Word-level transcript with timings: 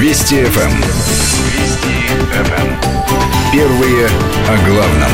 Вести 0.00 0.36
FM. 0.36 0.72
Вести 1.52 1.88
FM. 2.32 2.68
Первые 3.52 4.08
о 4.48 4.56
главном. 4.66 5.10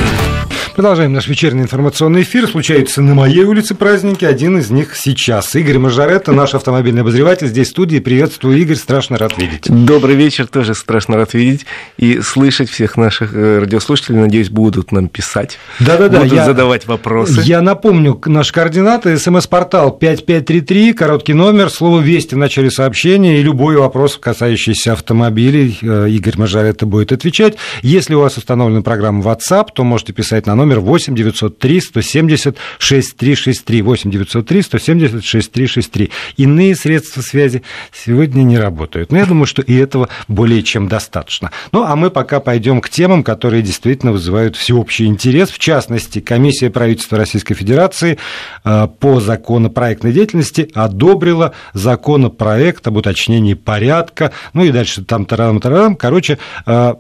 Продолжаем 0.79 1.13
наш 1.13 1.27
вечерний 1.27 1.63
информационный 1.63 2.23
эфир. 2.23 2.47
Случаются 2.47 3.03
на 3.03 3.13
моей 3.13 3.43
улице 3.43 3.75
праздники. 3.75 4.25
Один 4.25 4.59
из 4.59 4.71
них 4.71 4.95
сейчас. 4.95 5.57
Игорь 5.57 5.79
Мажоретто, 5.79 6.31
наш 6.31 6.55
автомобильный 6.55 7.01
обозреватель, 7.01 7.49
здесь 7.49 7.67
в 7.67 7.71
студии. 7.71 7.99
Приветствую, 7.99 8.57
Игорь. 8.59 8.77
Страшно 8.77 9.19
рад 9.19 9.37
видеть. 9.39 9.65
Добрый 9.67 10.15
вечер. 10.15 10.47
Тоже 10.47 10.77
страшно 10.77 11.17
рад 11.17 11.35
видеть 11.35 11.67
и 11.97 12.21
слышать 12.21 12.71
всех 12.71 12.97
наших 12.97 13.35
э, 13.35 13.59
радиослушателей. 13.59 14.21
Надеюсь, 14.21 14.51
будут 14.51 14.93
нам 14.93 15.09
писать. 15.09 15.59
Да-да-да. 15.81 16.19
Будут 16.19 16.33
я, 16.33 16.45
задавать 16.45 16.87
вопросы. 16.87 17.41
Я 17.43 17.61
напомню 17.61 18.17
наши 18.27 18.53
координаты. 18.53 19.19
СМС-портал 19.19 19.91
5533, 19.91 20.93
короткий 20.93 21.35
номер, 21.35 21.71
слово 21.71 21.99
«Вести» 21.99 22.37
в 22.37 22.39
начале 22.39 22.71
сообщения. 22.71 23.41
И 23.41 23.43
любой 23.43 23.77
вопрос, 23.79 24.17
касающийся 24.17 24.93
автомобилей, 24.93 25.77
э, 25.83 26.09
Игорь 26.09 26.39
Мажоретто 26.39 26.87
будет 26.87 27.11
отвечать. 27.11 27.57
Если 27.83 28.15
у 28.15 28.21
вас 28.21 28.37
установлена 28.37 28.83
программа 28.83 29.25
WhatsApp, 29.25 29.71
то 29.75 29.83
можете 29.83 30.13
писать 30.13 30.47
на 30.47 30.55
номер 30.55 30.68
номер 30.69 30.81
8 30.81 31.15
903 31.15 31.81
170 31.81 32.57
6363. 32.79 33.83
8 33.83 34.11
903 34.11 34.63
170 34.63 35.25
6363. 35.25 36.11
Иные 36.37 36.77
средства 36.77 37.23
связи 37.23 37.63
сегодня 37.93 38.43
не 38.43 38.59
работают. 38.59 39.11
Но 39.11 39.19
я 39.19 39.27
думаю, 39.27 39.47
что 39.47 39.63
и 39.63 39.75
этого 39.75 40.09
более 40.29 40.63
чем 40.63 40.89
достаточно. 40.89 41.51
Ну, 41.73 41.85
а 41.85 41.97
мы 41.97 42.11
пока 42.11 42.41
пойдем 42.41 42.81
к 42.81 42.91
темам, 42.91 43.25
которые 43.25 43.63
действительно 43.63 44.13
вызывают 44.13 44.57
всеобщий 44.57 45.07
интерес. 45.07 45.51
В 45.51 45.59
частности, 45.59 46.21
комиссия 46.21 46.71
правительства 46.71 47.17
Российской 47.17 47.55
Федерации 47.55 48.19
э, 48.65 48.89
по 49.01 49.21
законопроектной 49.21 50.13
деятельности 50.13 50.71
одобрила 50.75 51.55
законопроект 51.73 52.87
об 52.87 52.97
уточнении 52.97 53.55
порядка, 53.55 54.33
ну 54.53 54.65
и 54.65 54.71
дальше 54.71 55.03
там 55.03 55.25
тарам-тарам, 55.25 55.97
короче, 55.97 56.39
э, 56.67 56.95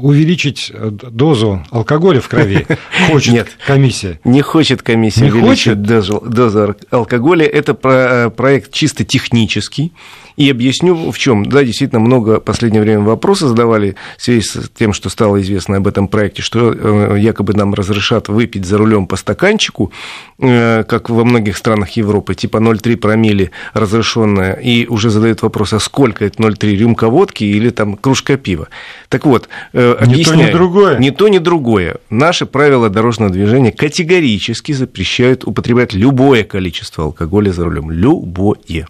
увеличить 0.00 0.72
дозу 1.10 1.64
алкоголя 1.70 2.20
в 2.20 2.28
крови 2.28 2.66
хочет 3.12 3.34
Нет, 3.34 3.48
комиссия? 3.66 4.20
Не 4.24 4.42
хочет 4.42 4.82
комиссия 4.82 5.24
не 5.24 5.30
хочет? 5.30 5.82
Дозу, 5.82 6.22
дозу 6.26 6.76
алкоголя. 6.90 7.46
Это 7.46 7.76
э, 7.82 8.30
проект 8.30 8.72
чисто 8.72 9.04
технический. 9.04 9.92
И 10.38 10.48
объясню 10.50 11.10
в 11.10 11.18
чем. 11.18 11.44
Да, 11.46 11.64
действительно, 11.64 11.98
много 11.98 12.38
в 12.38 12.44
последнее 12.44 12.80
время 12.80 13.00
вопросы 13.00 13.48
задавали 13.48 13.96
в 14.16 14.22
связи 14.22 14.40
с 14.40 14.70
тем, 14.78 14.92
что 14.92 15.08
стало 15.08 15.42
известно 15.42 15.78
об 15.78 15.88
этом 15.88 16.06
проекте, 16.06 16.42
что 16.42 16.72
э, 16.72 17.18
якобы 17.18 17.54
нам 17.54 17.74
разрешат 17.74 18.28
выпить 18.28 18.64
за 18.64 18.78
рулем 18.78 19.08
по 19.08 19.16
стаканчику, 19.16 19.90
э, 20.38 20.84
как 20.84 21.10
во 21.10 21.24
многих 21.24 21.56
странах 21.56 21.90
Европы, 21.90 22.36
типа 22.36 22.58
0,3 22.58 22.96
промили 22.98 23.50
разрешенная, 23.74 24.52
и 24.52 24.86
уже 24.86 25.10
задают 25.10 25.42
вопрос, 25.42 25.72
а 25.72 25.80
сколько 25.80 26.24
это 26.24 26.40
0,3 26.40 26.76
рюмка 26.76 27.08
водки 27.08 27.42
или 27.42 27.70
там 27.70 27.96
кружка 27.96 28.36
пива. 28.36 28.68
Так 29.08 29.26
вот, 29.26 29.48
объясняю. 29.72 30.18
Ни 30.18 30.22
то, 30.22 30.34
ни 30.36 30.52
другое. 30.52 30.98
Ни 30.98 31.10
то, 31.10 31.28
ни 31.28 31.38
другое. 31.38 31.96
Наши 32.10 32.46
правила 32.46 32.87
дорожного 32.90 33.30
движения 33.30 33.72
категорически 33.72 34.72
запрещают 34.72 35.44
употреблять 35.44 35.92
любое 35.92 36.44
количество 36.44 37.04
алкоголя 37.04 37.50
за 37.50 37.64
рулем. 37.64 37.90
Любое. 37.90 38.86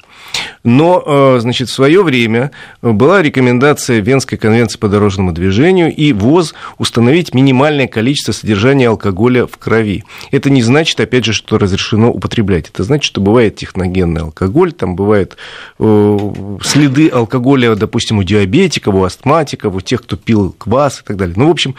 Но, 0.65 1.03
э, 1.05 1.39
значит, 1.41 1.69
в 1.69 1.73
свое 1.73 2.03
время 2.03 2.51
была 2.83 3.23
рекомендация 3.23 4.01
Венской 4.01 4.39
конвенции 4.39 4.79
по 4.79 4.89
дорожному 4.89 5.33
движению 5.33 5.95
и 5.95 6.13
ВОЗ 6.13 6.55
установить 6.79 7.35
минимальное 7.35 7.87
количество 7.87 8.33
содержания 8.33 8.89
алкоголя 8.89 9.47
в 9.47 9.57
крови. 9.57 10.05
Это 10.31 10.51
не 10.51 10.63
значит, 10.63 10.99
опять 11.01 11.25
же, 11.25 11.33
что 11.33 11.59
разрешено 11.59 12.11
употреблять. 12.11 12.69
Это 12.69 12.83
значит, 12.83 13.05
что 13.05 13.21
бывает 13.21 13.57
техногенный 13.57 14.23
алкоголь, 14.23 14.73
там 14.73 14.97
бывают 14.97 15.37
э, 15.79 16.19
следы 16.63 17.09
алкоголя, 17.09 17.75
допустим, 17.75 18.19
у 18.19 18.23
диабетиков, 18.23 18.95
у 18.95 19.05
астматиков, 19.05 19.75
у 19.75 19.81
тех, 19.81 20.03
кто 20.03 20.17
пил 20.17 20.55
квас 20.57 21.01
и 21.01 21.05
так 21.05 21.17
далее. 21.17 21.35
Ну, 21.37 21.49
в 21.49 21.51
общем, 21.51 21.75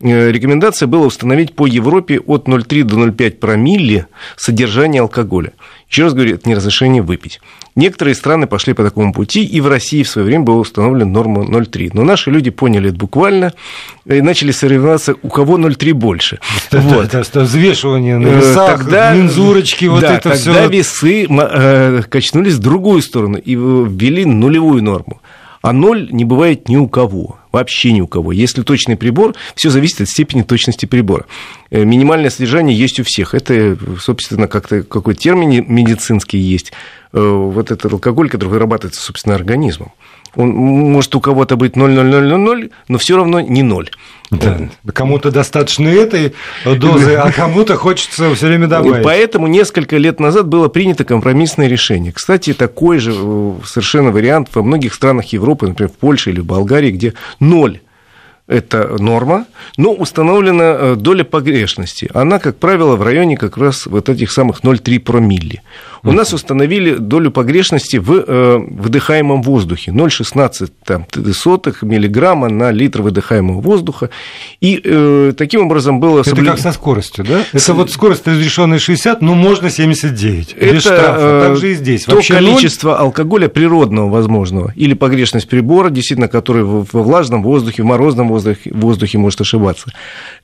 э, 0.00 0.30
рекомендация 0.30 0.86
была 0.86 1.06
установить 1.06 1.54
по 1.54 1.66
Европе 1.66 2.18
от 2.18 2.48
0,3 2.48 2.84
до 2.84 2.96
0,5 2.96 3.38
промилле 3.38 4.06
содержание 4.36 5.02
алкоголя. 5.02 5.52
Еще 5.92 6.04
раз 6.04 6.14
говорю, 6.14 6.36
это 6.36 6.48
не 6.48 6.54
разрешение 6.54 7.02
выпить. 7.02 7.38
Некоторые 7.76 8.14
страны 8.14 8.46
пошли 8.46 8.72
по 8.72 8.82
такому 8.82 9.12
пути, 9.12 9.44
и 9.44 9.60
в 9.60 9.68
России 9.68 10.02
в 10.02 10.08
свое 10.08 10.24
время 10.24 10.42
была 10.42 10.56
установлена 10.56 11.10
норма 11.10 11.42
0,3. 11.42 11.90
Но 11.92 12.02
наши 12.02 12.30
люди 12.30 12.48
поняли 12.48 12.88
это 12.88 12.98
буквально 12.98 13.52
и 14.06 14.22
начали 14.22 14.52
соревноваться, 14.52 15.14
у 15.22 15.28
кого 15.28 15.58
0,3 15.58 15.92
больше. 15.92 16.38
Это, 16.70 16.80
вот. 16.80 17.04
это, 17.04 17.18
это 17.18 17.40
взвешивание 17.40 18.16
на 18.16 18.28
э, 18.28 18.36
весах, 18.38 18.78
тогда, 18.78 19.14
мензурочки, 19.14 19.84
вот 19.84 20.00
да, 20.00 20.14
это 20.14 20.30
тогда 20.30 20.38
все. 20.38 20.52
Тогда 20.54 20.66
весы 20.68 21.26
э, 21.28 22.02
качнулись 22.08 22.54
в 22.54 22.60
другую 22.60 23.02
сторону 23.02 23.36
и 23.36 23.54
ввели 23.54 24.24
нулевую 24.24 24.82
норму. 24.82 25.20
А 25.60 25.74
ноль 25.74 26.08
не 26.10 26.24
бывает 26.24 26.70
ни 26.70 26.76
у 26.76 26.88
кого, 26.88 27.38
вообще 27.52 27.92
ни 27.92 28.00
у 28.00 28.06
кого. 28.06 28.32
Если 28.32 28.62
точный 28.62 28.96
прибор, 28.96 29.34
все 29.54 29.70
зависит 29.70 30.00
от 30.00 30.08
степени 30.08 30.42
точности 30.42 30.86
прибора. 30.86 31.26
Э, 31.70 31.84
минимальное 31.84 32.30
содержание 32.30 32.76
есть 32.76 32.98
у 32.98 33.04
всех. 33.04 33.34
Это, 33.34 33.76
собственно, 34.00 34.48
как-то 34.48 34.82
какой 34.82 35.14
термин 35.14 35.64
медицинский 35.68 36.38
есть. 36.38 36.72
Э, 37.12 37.20
вот 37.20 37.70
этот 37.70 37.92
алкоголь, 37.92 38.30
который 38.30 38.48
вырабатывается, 38.48 39.02
собственно, 39.02 39.34
организмом. 39.34 39.92
Он 40.34 40.48
может 40.48 41.14
у 41.14 41.20
кого-то 41.20 41.56
быть 41.56 41.74
0,0000, 41.74 42.70
но 42.88 42.98
все 42.98 43.16
равно 43.16 43.40
не 43.40 43.62
ноль. 43.62 43.90
Да. 44.30 44.58
Кому-то 44.94 45.30
достаточно 45.30 45.88
этой 45.88 46.32
дозы, 46.64 47.16
а 47.16 47.30
кому-то 47.30 47.76
хочется 47.76 48.34
все 48.34 48.46
время 48.46 48.66
добавить. 48.66 49.04
Поэтому 49.04 49.46
несколько 49.46 49.98
лет 49.98 50.20
назад 50.20 50.48
было 50.48 50.68
принято 50.68 51.04
компромиссное 51.04 51.68
решение. 51.68 52.12
Кстати, 52.12 52.54
такой 52.54 52.98
же 52.98 53.12
э, 53.14 53.52
совершенно 53.66 54.10
вариант 54.10 54.48
во 54.54 54.62
многих 54.62 54.94
странах 54.94 55.26
Европы, 55.34 55.68
например, 55.68 55.90
в 55.90 55.98
Польше 55.98 56.30
или 56.30 56.40
в 56.40 56.46
Болгарии, 56.46 56.92
где 56.92 57.12
ноль 57.42 57.80
это 58.46 58.96
норма, 58.98 59.46
но 59.76 59.92
установлена 59.92 60.64
э, 60.64 60.94
доля 60.96 61.24
погрешности. 61.24 62.10
Она, 62.12 62.38
как 62.38 62.56
правило, 62.56 62.96
в 62.96 63.02
районе 63.02 63.36
как 63.36 63.56
раз 63.56 63.86
вот 63.86 64.08
этих 64.08 64.32
самых 64.32 64.60
0,3 64.62 65.00
промилли. 65.00 65.62
У 66.04 66.10
нас 66.10 66.32
установили 66.32 66.96
долю 66.96 67.30
погрешности 67.30 67.96
в 67.96 68.12
э, 68.12 68.58
выдыхаемом 68.58 69.40
воздухе 69.42 69.92
0,16 69.92 70.70
там, 70.84 71.06
сотых 71.32 71.82
миллиграмма 71.82 72.48
на 72.48 72.72
литр 72.72 73.02
выдыхаемого 73.02 73.60
воздуха. 73.60 74.10
И 74.60 74.80
э, 74.82 75.32
таким 75.36 75.66
образом 75.66 76.00
было... 76.00 76.20
Это 76.20 76.34
как 76.44 76.58
со 76.58 76.72
скоростью, 76.72 77.24
да? 77.24 77.42
Это 77.52 77.60
С... 77.60 77.68
вот 77.68 77.90
скорость 77.92 78.26
разрешенная 78.26 78.80
60, 78.80 79.22
но 79.22 79.34
можно 79.34 79.70
79. 79.70 80.56
Это 80.58 80.74
без 80.74 80.80
штрафа. 80.80 81.18
Э, 81.20 81.48
так 81.48 81.56
же 81.58 81.70
и 81.70 81.74
здесь. 81.74 82.04
То 82.04 82.16
Вообще 82.16 82.34
количество 82.34 82.90
0... 82.90 82.98
алкоголя 82.98 83.48
природного 83.48 84.10
возможного 84.10 84.72
или 84.74 84.94
погрешность 84.94 85.48
прибора, 85.48 85.90
действительно, 85.90 86.28
который 86.28 86.64
во 86.64 86.84
влажном 87.02 87.44
воздухе, 87.44 87.84
в 87.84 87.86
морозном 87.86 88.26
воздухе, 88.26 88.72
воздухе 88.74 89.18
может 89.18 89.40
ошибаться. 89.40 89.92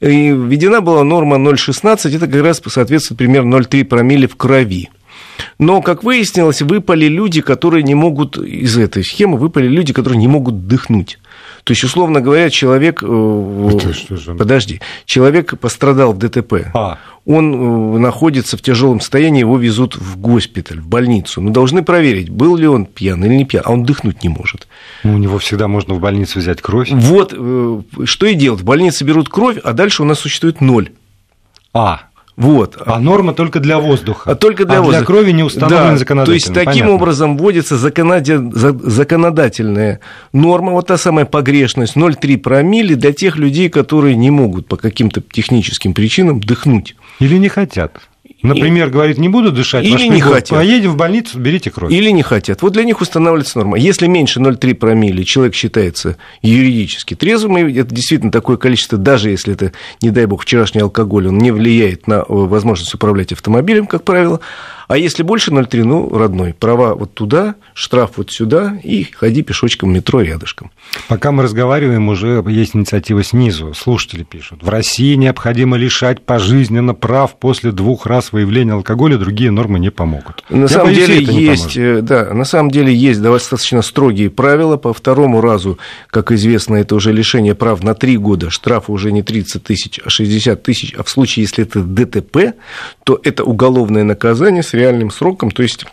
И 0.01 0.31
введена 0.31 0.83
была 0.83 1.03
норма 1.03 1.37
0,16, 1.37 2.15
это 2.15 2.29
как 2.29 2.43
раз 2.43 2.63
соответствует 2.65 3.19
примерно 3.19 3.57
0,3 3.57 3.85
промилле 3.85 4.29
в 4.29 4.37
крови. 4.37 4.89
Но, 5.59 5.83
как 5.83 6.05
выяснилось, 6.05 6.63
выпали 6.63 7.07
люди, 7.07 7.41
которые 7.41 7.83
не 7.83 7.95
могут 7.95 8.39
из 8.39 8.77
этой 8.77 9.05
схемы, 9.05 9.39
выпали 9.39 9.69
люди, 9.69 9.93
которые 9.93 10.19
не 10.19 10.29
могут 10.29 10.67
дыхнуть. 10.67 11.19
То 11.65 11.73
есть, 11.73 11.85
условно 11.85 12.21
говоря, 12.21 12.49
человек... 12.49 13.03
Э, 13.03 13.71
Это 13.75 13.93
что 13.93 14.17
же? 14.17 14.35
Подожди. 14.35 14.81
Человек 15.05 15.59
пострадал 15.59 16.15
в 16.15 16.19
ДТП. 16.19 16.71
А. 16.73 16.99
Он 17.27 17.97
э, 17.97 17.99
находится 17.99 18.57
в 18.57 18.63
тяжелом 18.63 19.01
состоянии, 19.01 19.41
его 19.41 19.59
везут 19.59 19.97
в 19.97 20.19
госпиталь, 20.19 20.81
в 20.81 20.87
больницу. 20.87 21.43
Но 21.43 21.51
должны 21.51 21.83
проверить, 21.83 22.31
был 22.31 22.57
ли 22.57 22.67
он 22.67 22.87
пьян 22.87 23.23
или 23.23 23.35
не 23.35 23.45
пьян. 23.45 23.65
А 23.67 23.73
он 23.73 23.85
дыхнуть 23.85 24.23
не 24.23 24.31
может. 24.31 24.67
Ну, 25.05 25.15
у 25.15 25.19
него 25.19 25.39
всегда 25.39 25.69
можно 25.69 25.95
в 25.95 26.01
больнице 26.01 26.39
взять 26.39 26.63
кровь. 26.63 26.89
Вот, 26.91 27.35
э, 27.37 27.81
что 28.05 28.27
и 28.27 28.35
делать. 28.35 28.63
В 28.63 28.65
больнице 28.65 29.05
берут 29.05 29.29
кровь, 29.29 29.59
а 29.63 29.73
дальше 29.75 30.03
у 30.03 30.07
нас 30.07 30.21
существует 30.21 30.61
ноль. 30.63 30.91
А, 31.75 32.08
вот. 32.39 32.81
А 32.87 33.01
норма 33.01 33.35
только 33.35 33.59
для 33.59 33.81
воздуха. 33.81 34.31
А 34.31 34.37
только 34.37 34.65
для 34.65 34.79
а 34.79 34.81
воздуха. 34.81 34.99
для 34.99 35.07
крови 35.07 35.33
не 35.33 35.43
установлена 35.43 35.91
да, 35.91 35.97
законодательно. 35.97 36.27
То 36.27 36.35
есть, 36.35 36.55
таким 36.55 36.85
Понятно. 36.85 36.93
образом 36.93 37.37
вводится 37.37 37.77
законодательная 37.77 39.99
норма, 40.33 40.71
вот 40.71 40.87
та 40.87 40.99
самая 40.99 41.25
погрешность 41.25 41.97
0,3 41.97 42.37
промилле 42.37 42.95
для 42.95 43.13
тех 43.13 43.37
людей, 43.37 43.69
которые 43.69 44.15
не 44.15 44.31
могут 44.31 44.69
по 44.69 44.77
каким-то 44.77 45.21
техническим 45.21 45.95
причинам 45.95 46.39
дыхнуть. 46.39 46.95
Или 47.19 47.39
не 47.39 47.49
хотят. 47.49 48.08
Например, 48.43 48.89
говорит, 48.89 49.19
не 49.19 49.29
буду 49.29 49.51
дышать, 49.51 49.85
или 49.85 50.07
не 50.07 50.21
хотят. 50.21 50.59
поедем 50.59 50.93
в 50.93 50.97
больницу, 50.97 51.39
берите 51.39 51.71
кровь. 51.71 51.93
Или 51.93 52.11
не 52.11 52.23
хотят. 52.23 52.63
Вот 52.63 52.73
для 52.73 52.85
них 52.85 53.01
устанавливается 53.01 53.59
норма. 53.59 53.79
Если 53.79 54.07
меньше 54.07 54.39
0,3 54.39 54.75
промилле, 54.75 55.25
человек 55.25 55.55
считается 55.55 56.17
юридически 56.43 57.15
трезвым, 57.15 57.59
и 57.59 57.73
это 57.75 57.93
действительно 57.93 58.31
такое 58.31 58.57
количество, 58.57 58.97
даже 58.97 59.31
если 59.31 59.55
это, 59.55 59.73
не 60.03 60.11
дай 60.11 60.27
бог, 60.27 60.43
вчерашний 60.43 60.83
алкоголь, 60.83 61.29
он 61.29 61.39
не 61.39 61.51
влияет 61.51 62.07
на 62.07 62.15
э, 62.15 62.25
возможность 62.29 62.95
управлять 62.95 63.33
автомобилем, 63.33 63.87
как 63.87 64.05
правило, 64.05 64.41
А 64.89 64.97
если 64.97 65.23
больше 65.23 65.51
0,3, 65.51 65.85
ну, 65.85 66.09
родной, 66.09 66.55
права 66.55 66.95
вот 66.95 67.13
туда, 67.13 67.57
штраф 67.75 68.13
вот 68.17 68.31
сюда, 68.31 68.79
и 68.83 69.05
ходи 69.05 69.43
пешочком 69.43 69.93
метро 69.93 70.23
рядышком. 70.23 70.71
Пока 71.09 71.31
мы 71.31 71.43
разговариваем, 71.43 72.09
уже 72.09 72.43
есть 72.49 72.75
инициатива 72.75 73.23
снизу. 73.23 73.75
Слушатели 73.75 74.23
пишут. 74.23 74.63
В 74.63 74.69
России 74.71 75.15
необходимо 75.15 75.77
лишать 75.77 76.23
пожизненно 76.23 76.95
прав 76.95 77.39
после 77.39 77.71
двух 77.71 78.07
раз 78.07 78.33
выявления 78.33 78.73
алкоголя, 78.73 79.19
другие 79.19 79.51
нормы 79.51 79.79
не 79.79 79.91
помогут. 79.91 80.43
На 80.49 80.63
Я 80.63 80.69
самом 80.69 80.87
боюсь, 80.87 81.07
деле 81.07 81.35
есть, 81.35 81.77
э, 81.77 82.01
да, 82.01 82.33
на 82.33 82.45
самом 82.45 82.71
деле 82.71 82.95
есть 82.95 83.21
достаточно 83.21 83.83
строгие 83.83 84.31
правила. 84.31 84.79
По 84.79 84.95
второму 84.95 85.43
разу, 85.43 85.79
как 86.09 86.33
известно, 86.33 86.77
это 86.77 86.95
уже 86.95 87.13
лишение 87.13 87.55
прав 87.55 87.83
на 87.83 87.95
три 87.95 88.17
года. 88.17 88.49
Штраф 88.49 88.89
уже 88.89 89.13
не 89.13 89.23
30 89.23 89.63
тысяч, 89.63 90.01
а 90.03 90.09
60 90.09 90.63
тысяч. 90.63 90.95
А 90.97 91.03
в 91.03 91.11
случае, 91.11 91.43
если 91.43 91.65
это 91.65 91.83
ДТП, 91.83 92.55
то 93.05 93.21
это 93.23 93.45
уголовное 93.45 94.05
наказание 94.05 94.63
реальным 94.79 95.11
сроком, 95.11 95.51
то 95.51 95.63
есть 95.63 95.85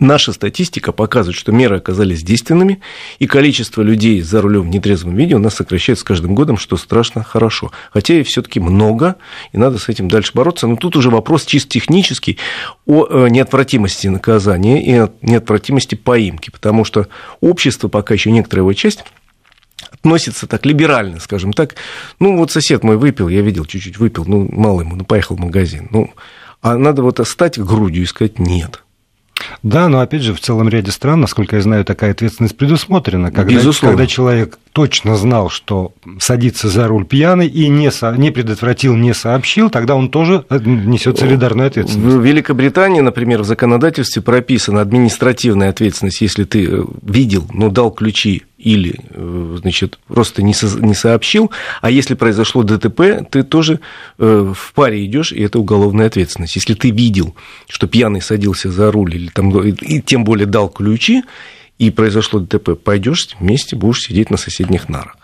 Наша 0.00 0.32
статистика 0.32 0.92
показывает, 0.92 1.36
что 1.36 1.50
меры 1.50 1.76
оказались 1.76 2.22
действенными, 2.22 2.80
и 3.18 3.26
количество 3.26 3.82
людей 3.82 4.20
за 4.22 4.40
рулем 4.40 4.62
в 4.62 4.68
нетрезвом 4.68 5.16
виде 5.16 5.34
у 5.34 5.40
нас 5.40 5.54
сокращается 5.54 6.02
с 6.02 6.04
каждым 6.04 6.36
годом, 6.36 6.56
что 6.56 6.76
страшно 6.76 7.24
хорошо. 7.24 7.72
Хотя 7.92 8.14
и 8.14 8.22
все-таки 8.22 8.60
много, 8.60 9.16
и 9.52 9.58
надо 9.58 9.78
с 9.78 9.88
этим 9.88 10.08
дальше 10.08 10.32
бороться. 10.34 10.68
Но 10.68 10.76
тут 10.76 10.94
уже 10.94 11.10
вопрос 11.10 11.44
чисто 11.46 11.70
технический 11.70 12.38
о 12.86 13.06
э, 13.06 13.28
неотвратимости 13.28 14.06
наказания 14.06 14.84
и 14.84 14.92
о 14.92 15.10
неотвратимости 15.20 15.96
поимки, 15.96 16.50
потому 16.50 16.84
что 16.84 17.08
общество, 17.40 17.88
пока 17.88 18.14
еще 18.14 18.30
некоторая 18.30 18.62
его 18.62 18.74
часть, 18.74 19.02
относится 19.90 20.46
так 20.46 20.64
либерально, 20.64 21.18
скажем 21.18 21.52
так. 21.52 21.74
Ну, 22.20 22.36
вот 22.36 22.52
сосед 22.52 22.84
мой 22.84 22.96
выпил, 22.96 23.28
я 23.28 23.40
видел, 23.40 23.64
чуть-чуть 23.64 23.98
выпил, 23.98 24.24
ну, 24.26 24.48
мало 24.52 24.82
ему, 24.82 24.94
ну, 24.94 25.04
поехал 25.04 25.34
в 25.34 25.40
магазин. 25.40 25.88
Ну, 25.90 26.12
а 26.60 26.76
надо 26.76 27.02
вот 27.02 27.20
стать 27.26 27.58
грудью 27.58 28.02
и 28.02 28.06
сказать 28.06 28.38
«нет». 28.38 28.82
Да, 29.62 29.88
но 29.88 30.00
опять 30.00 30.22
же, 30.22 30.34
в 30.34 30.40
целом 30.40 30.68
ряде 30.68 30.90
стран, 30.90 31.20
насколько 31.20 31.56
я 31.56 31.62
знаю, 31.62 31.84
такая 31.84 32.12
ответственность 32.12 32.56
предусмотрена. 32.56 33.30
Когда, 33.30 33.60
когда 33.80 34.06
человек 34.06 34.58
точно 34.72 35.16
знал, 35.16 35.50
что 35.50 35.92
садится 36.20 36.68
за 36.68 36.86
руль 36.86 37.04
пьяный 37.04 37.46
и 37.46 37.68
не, 37.68 37.90
со, 37.90 38.12
не 38.12 38.30
предотвратил, 38.30 38.94
не 38.94 39.14
сообщил, 39.14 39.70
тогда 39.70 39.94
он 39.96 40.10
тоже 40.10 40.44
э, 40.50 40.58
несет 40.58 41.18
солидарную 41.18 41.68
ответственность. 41.68 42.16
В 42.16 42.24
Великобритании, 42.24 43.00
например, 43.00 43.42
в 43.42 43.44
законодательстве 43.44 44.22
прописана 44.22 44.80
административная 44.80 45.70
ответственность, 45.70 46.20
если 46.20 46.44
ты 46.44 46.66
э, 46.66 46.84
видел, 47.02 47.46
но 47.52 47.70
дал 47.70 47.90
ключи 47.90 48.44
или, 48.58 48.98
э, 49.10 49.56
значит, 49.60 49.98
просто 50.08 50.42
не, 50.42 50.52
со, 50.52 50.66
не 50.80 50.94
сообщил, 50.94 51.50
а 51.80 51.90
если 51.90 52.14
произошло 52.14 52.64
ДТП, 52.64 53.24
ты 53.30 53.44
тоже 53.44 53.80
э, 54.18 54.52
в 54.54 54.72
паре 54.74 55.04
идешь, 55.06 55.32
и 55.32 55.40
это 55.40 55.60
уголовная 55.60 56.06
ответственность. 56.06 56.56
Если 56.56 56.74
ты 56.74 56.90
видел, 56.90 57.36
что 57.68 57.86
пьяный 57.86 58.20
садился 58.20 58.70
за 58.70 58.90
руль, 58.90 59.14
или 59.14 59.28
там, 59.28 59.56
и 59.60 60.00
тем 60.00 60.24
более 60.24 60.46
дал 60.46 60.68
ключи, 60.68 61.22
и 61.78 61.90
произошло 61.90 62.40
ДТП, 62.40 62.76
пойдешь 62.76 63.28
вместе, 63.38 63.76
будешь 63.76 64.02
сидеть 64.02 64.30
на 64.30 64.36
соседних 64.36 64.88
нарах. 64.88 65.16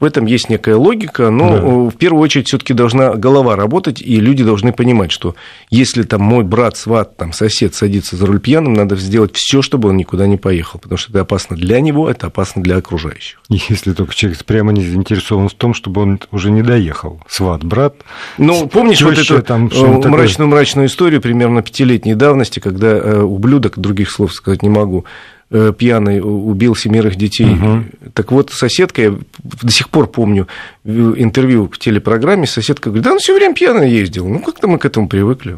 В 0.00 0.04
этом 0.04 0.26
есть 0.26 0.48
некая 0.48 0.76
логика, 0.76 1.30
но 1.30 1.50
да. 1.50 1.60
в 1.60 1.96
первую 1.96 2.22
очередь 2.22 2.46
все-таки 2.46 2.72
должна 2.72 3.14
голова 3.14 3.56
работать, 3.56 4.00
и 4.00 4.20
люди 4.20 4.44
должны 4.44 4.72
понимать, 4.72 5.10
что 5.10 5.34
если 5.70 6.04
там 6.04 6.22
мой 6.22 6.44
брат, 6.44 6.76
сват, 6.76 7.16
там 7.16 7.32
сосед 7.32 7.74
садится 7.74 8.16
за 8.16 8.24
руль 8.26 8.38
пьяным, 8.38 8.74
надо 8.74 8.96
сделать 8.96 9.32
все, 9.34 9.60
чтобы 9.60 9.88
он 9.88 9.96
никуда 9.96 10.26
не 10.26 10.36
поехал, 10.36 10.78
потому 10.78 10.98
что 10.98 11.10
это 11.10 11.20
опасно 11.20 11.56
для 11.56 11.80
него, 11.80 12.08
это 12.08 12.28
опасно 12.28 12.62
для 12.62 12.76
окружающих. 12.76 13.40
Если 13.48 13.92
только 13.92 14.14
человек 14.14 14.44
прямо 14.44 14.72
не 14.72 14.84
заинтересован 14.84 15.48
в 15.48 15.54
том, 15.54 15.74
чтобы 15.74 16.02
он 16.02 16.20
уже 16.30 16.50
не 16.50 16.62
доехал, 16.62 17.20
сват, 17.28 17.64
брат. 17.64 17.96
Ну, 18.38 18.68
помнишь 18.68 19.02
вот 19.02 19.18
эту 19.18 19.42
там 19.42 19.68
э, 19.68 20.08
мрачную-мрачную 20.08 20.86
историю 20.86 21.20
примерно 21.20 21.62
пятилетней 21.62 22.14
давности, 22.14 22.60
когда 22.60 22.96
э, 22.96 23.20
ублюдок, 23.20 23.78
других 23.78 24.10
слов 24.10 24.32
сказать 24.32 24.62
не 24.62 24.68
могу, 24.68 25.04
Э, 25.04 25.37
пьяный 25.50 26.20
убил 26.22 26.76
семерых 26.76 27.16
детей. 27.16 27.52
Угу. 27.52 27.84
Так 28.14 28.32
вот, 28.32 28.50
соседка, 28.50 29.02
я 29.02 29.14
до 29.42 29.70
сих 29.70 29.88
пор 29.88 30.06
помню 30.08 30.46
интервью 30.84 31.70
в 31.72 31.78
телепрограмме, 31.78 32.46
соседка 32.46 32.90
говорит, 32.90 33.04
да 33.04 33.12
он 33.12 33.18
все 33.18 33.34
время 33.34 33.54
пьяный 33.54 33.90
ездил. 33.90 34.28
Ну, 34.28 34.40
как-то 34.40 34.68
мы 34.68 34.78
к 34.78 34.84
этому 34.84 35.08
привыкли. 35.08 35.56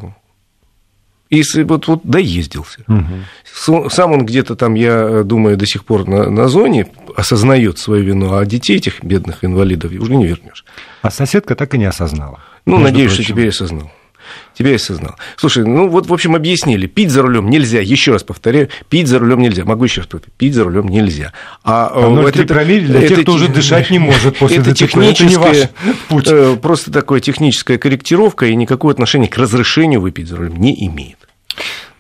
И 1.29 1.43
вот, 1.63 1.87
вот 1.87 2.01
доездился. 2.03 2.81
Угу. 2.89 3.89
Сам 3.91 4.13
он 4.13 4.27
где-то 4.27 4.57
там, 4.57 4.75
я 4.75 5.23
думаю, 5.23 5.57
до 5.57 5.65
сих 5.65 5.85
пор 5.85 6.07
на, 6.09 6.29
на 6.29 6.49
зоне 6.49 6.89
осознает 7.17 7.79
свою 7.79 8.03
вину, 8.05 8.35
а 8.35 8.45
детей 8.45 8.77
этих 8.77 9.03
бедных 9.05 9.45
инвалидов 9.45 9.93
уже 9.93 10.17
не 10.17 10.27
вернешь. 10.27 10.65
А 11.03 11.11
соседка 11.11 11.55
так 11.55 11.73
и 11.75 11.79
не 11.79 11.85
осознала. 11.85 12.41
Ну, 12.67 12.79
надеюсь, 12.79 13.13
прочим. 13.13 13.25
что 13.25 13.33
теперь 13.33 13.49
осознал. 13.49 13.93
Тебя 14.56 14.75
осознал. 14.75 15.17
Слушай, 15.37 15.65
ну 15.65 15.88
вот, 15.88 16.06
в 16.06 16.12
общем, 16.12 16.35
объяснили. 16.35 16.87
Пить 16.87 17.11
за 17.11 17.23
рулем 17.23 17.49
нельзя. 17.49 17.81
Еще 17.81 18.12
раз 18.12 18.23
повторяю, 18.23 18.69
пить 18.88 19.09
за 19.09 19.19
рулем 19.19 19.41
нельзя. 19.41 19.65
Могу 19.65 19.85
еще 19.85 20.03
раз 20.03 20.09
повторить. 20.09 20.35
Пить 20.35 20.55
за 20.55 20.65
рулем 20.65 20.88
нельзя. 20.88 21.32
А, 21.65 21.91
а 21.94 22.29
это, 22.29 22.44
промилле 22.44 22.87
для 22.87 22.99
это, 23.00 23.09
тех, 23.09 23.23
кто 23.23 23.32
уже 23.32 23.49
дышать 23.49 23.91
не 23.91 23.99
может 23.99 24.38
после 24.38 24.59
это 24.59 24.75
техническое, 24.75 25.11
это 25.11 25.25
не 25.25 25.37
ваш 25.37 25.56
путь. 26.09 26.29
Э, 26.29 26.56
просто 26.61 26.91
такое 26.91 27.21
техническая 27.21 27.79
корректировка 27.79 28.47
и 28.47 28.55
никакого 28.55 28.93
отношения 28.93 29.29
к 29.29 29.37
разрешению 29.37 30.00
выпить 30.00 30.29
за 30.29 30.37
рулем 30.37 30.56
не 30.56 30.87
имеет. 30.87 31.19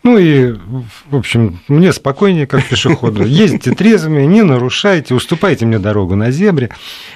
Ну 0.02 0.16
и, 0.16 0.54
в 1.10 1.16
общем, 1.16 1.60
мне 1.68 1.92
спокойнее, 1.92 2.46
как 2.46 2.64
пешеходу. 2.64 3.24
Ездите 3.26 3.72
трезвыми, 3.72 4.22
не 4.22 4.42
нарушайте, 4.42 5.14
уступайте 5.14 5.66
мне 5.66 5.78
дорогу 5.78 6.16
на 6.16 6.30
зебре. 6.30 6.70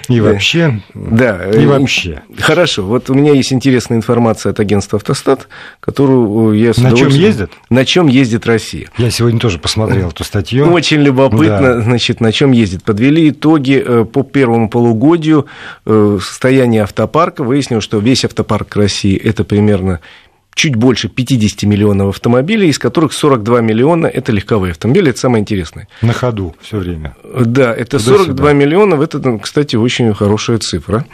И 0.09 0.21
вообще. 0.21 0.83
Да, 0.93 1.51
и 1.51 1.65
вообще. 1.65 2.23
Хорошо. 2.39 2.85
Вот 2.85 3.09
у 3.09 3.15
меня 3.15 3.33
есть 3.33 3.53
интересная 3.53 3.97
информация 3.97 4.51
от 4.51 4.61
агентства 4.61 4.99
«Автостат», 4.99 5.49
которую 5.81 6.59
я 6.59 6.75
с 6.75 6.79
На 6.79 6.95
чем 6.95 7.09
ездят? 7.09 7.53
На 7.71 7.87
чем 7.87 8.07
ездит 8.07 8.47
Россия. 8.47 8.91
Я 8.99 9.11
сегодня 9.11 9.41
тоже 9.41 9.59
посмотрел 9.59 10.11
эту 10.11 10.25
статью. 10.25 10.71
Очень 10.73 11.01
любопытно, 11.01 11.75
да. 11.77 11.81
значит, 11.81 12.21
на 12.21 12.33
чем 12.33 12.53
ездит. 12.53 12.85
Подвели 12.85 13.31
итоги 13.31 13.83
э, 13.85 14.05
по 14.05 14.23
первому 14.23 14.69
полугодию 14.69 15.47
э, 15.87 16.19
состояния 16.21 16.83
автопарка. 16.83 17.45
Выяснилось, 17.45 17.85
что 17.85 17.99
весь 17.99 18.27
автопарк 18.27 18.77
России– 18.77 19.17
это 19.25 19.45
примерно 19.45 20.01
чуть 20.55 20.77
больше 20.77 21.09
50 21.09 21.65
миллионов 21.65 22.11
автомобилей, 22.11 22.69
из 22.69 22.79
которых 22.79 23.13
42 23.13 23.61
миллиона– 23.61 24.07
это 24.15 24.33
легковые 24.33 24.73
автомобили, 24.73 25.11
это 25.11 25.19
самое 25.19 25.43
интересное. 25.43 25.89
На 26.03 26.13
ходу 26.13 26.55
все 26.61 26.79
время. 26.79 27.17
Да, 27.25 27.75
это 27.75 27.99
Туда 27.99 28.19
42 28.19 28.37
сюда. 28.37 28.53
миллионов, 28.53 29.01
это, 29.01 29.39
кстати, 29.39 29.77
очень 29.77 30.15
хорошая 30.15 30.59
цифра. 30.59 31.07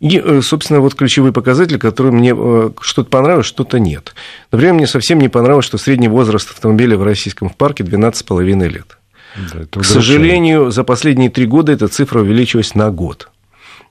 И, 0.00 0.20
э, 0.22 0.40
собственно, 0.42 0.80
вот 0.80 0.94
ключевые 0.94 1.32
показатели, 1.32 1.78
которые 1.78 2.12
мне 2.12 2.34
э, 2.36 2.70
что-то 2.80 3.10
понравилось, 3.10 3.46
что-то 3.46 3.78
нет. 3.78 4.14
Например, 4.52 4.74
мне 4.74 4.86
совсем 4.86 5.20
не 5.20 5.28
понравилось, 5.28 5.64
что 5.64 5.78
средний 5.78 6.08
возраст 6.08 6.50
автомобиля 6.50 6.96
в 6.96 7.02
российском 7.02 7.50
парке 7.50 7.84
12,5 7.84 8.68
лет. 8.68 8.98
Да, 9.52 9.80
К 9.80 9.84
сожалению, 9.84 10.70
за 10.70 10.84
последние 10.84 11.30
три 11.30 11.46
года 11.46 11.72
эта 11.72 11.88
цифра 11.88 12.20
увеличилась 12.20 12.74
на 12.74 12.90
год 12.90 13.28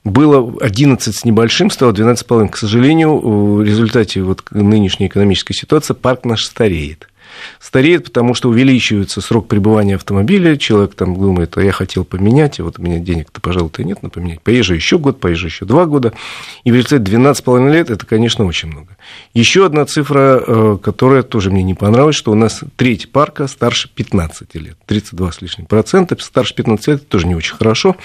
было 0.10 0.54
11 0.62 1.16
с 1.16 1.26
небольшим, 1.26 1.70
стало 1.70 1.92
12,5. 1.92 2.50
К 2.50 2.58
сожалению, 2.58 3.18
в 3.18 3.64
результате 3.64 4.22
вот 4.22 4.44
нынешней 4.52 5.08
экономической 5.08 5.54
ситуации 5.54 5.94
парк 5.94 6.26
наш 6.26 6.46
стареет. 6.46 7.08
Стареет, 7.60 8.06
потому 8.06 8.34
что 8.34 8.50
увеличивается 8.50 9.22
срок 9.22 9.48
пребывания 9.48 9.96
автомобиля, 9.96 10.58
человек 10.58 10.96
там 10.96 11.14
думает, 11.14 11.58
а 11.58 11.62
я 11.62 11.72
хотел 11.72 12.04
поменять, 12.04 12.60
и 12.60 12.62
вот 12.62 12.80
у 12.80 12.82
меня 12.82 13.00
денег-то, 13.00 13.42
пожалуй-то 13.42 13.84
нет 13.84 14.02
на 14.02 14.10
поменять. 14.10 14.42
Поезжу 14.42 14.74
еще 14.74 14.98
год, 14.98 15.20
поезжу 15.20 15.48
еще 15.48 15.66
два 15.66 15.86
года, 15.86 16.14
и 16.64 16.72
в 16.72 16.76
результате 16.76 17.04
12,5 17.04 17.72
лет, 17.72 17.90
это, 17.90 18.06
конечно, 18.06 18.46
очень 18.46 18.70
много. 18.70 18.98
Еще 19.34 19.66
одна 19.66 19.86
цифра, 19.86 20.42
э, 20.46 20.78
которая 20.82 21.22
тоже 21.22 21.52
мне 21.52 21.64
не 21.64 21.74
понравилась, 21.74 22.16
что 22.16 22.32
у 22.32 22.36
нас 22.36 22.62
треть 22.76 23.12
парка 23.12 23.48
старше 23.48 23.90
15 23.94 24.56
лет, 24.56 24.78
32 24.86 25.32
с 25.32 25.42
лишним 25.42 25.66
процента, 25.66 26.18
старше 26.20 26.56
15 26.56 26.88
лет, 26.88 27.02
это 27.02 27.06
тоже 27.06 27.28
не 27.28 27.36
очень 27.36 27.56
хорошо. 27.56 27.96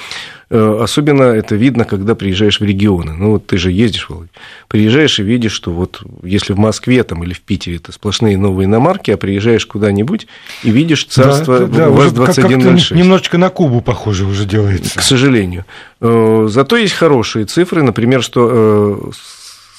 Э, 0.54 0.80
особенно 0.82 1.23
это 1.23 1.54
видно, 1.54 1.87
когда 1.87 2.14
приезжаешь 2.14 2.61
в 2.61 2.64
регионы. 2.64 3.14
Ну, 3.14 3.30
вот 3.30 3.47
ты 3.47 3.56
же 3.56 3.73
ездишь, 3.73 4.11
Володь. 4.11 4.28
Приезжаешь 4.68 5.18
и 5.18 5.23
видишь, 5.23 5.52
что 5.52 5.71
вот 5.71 6.02
если 6.23 6.52
в 6.52 6.59
Москве 6.59 7.02
там, 7.04 7.25
или 7.25 7.32
в 7.32 7.40
Питере 7.40 7.76
это 7.76 7.90
сплошные 7.90 8.37
новые 8.37 8.66
иномарки, 8.66 9.11
а 9.11 9.16
приезжаешь 9.16 9.64
куда-нибудь 9.64 10.26
и 10.62 10.71
видишь 10.71 11.06
царство 11.06 11.61
да, 11.61 11.88
да, 11.88 11.88
ВАЗ-2106. 11.88 12.94
Немножечко 12.94 13.38
на 13.38 13.49
Кубу 13.49 13.80
похоже 13.80 14.26
уже 14.26 14.44
делается. 14.44 14.99
К 14.99 15.02
сожалению. 15.02 15.64
Э, 16.02 16.47
зато 16.50 16.76
есть 16.76 16.92
хорошие 16.92 17.47
цифры, 17.47 17.82
например, 17.82 18.23
что 18.23 19.11
э, 19.11 19.11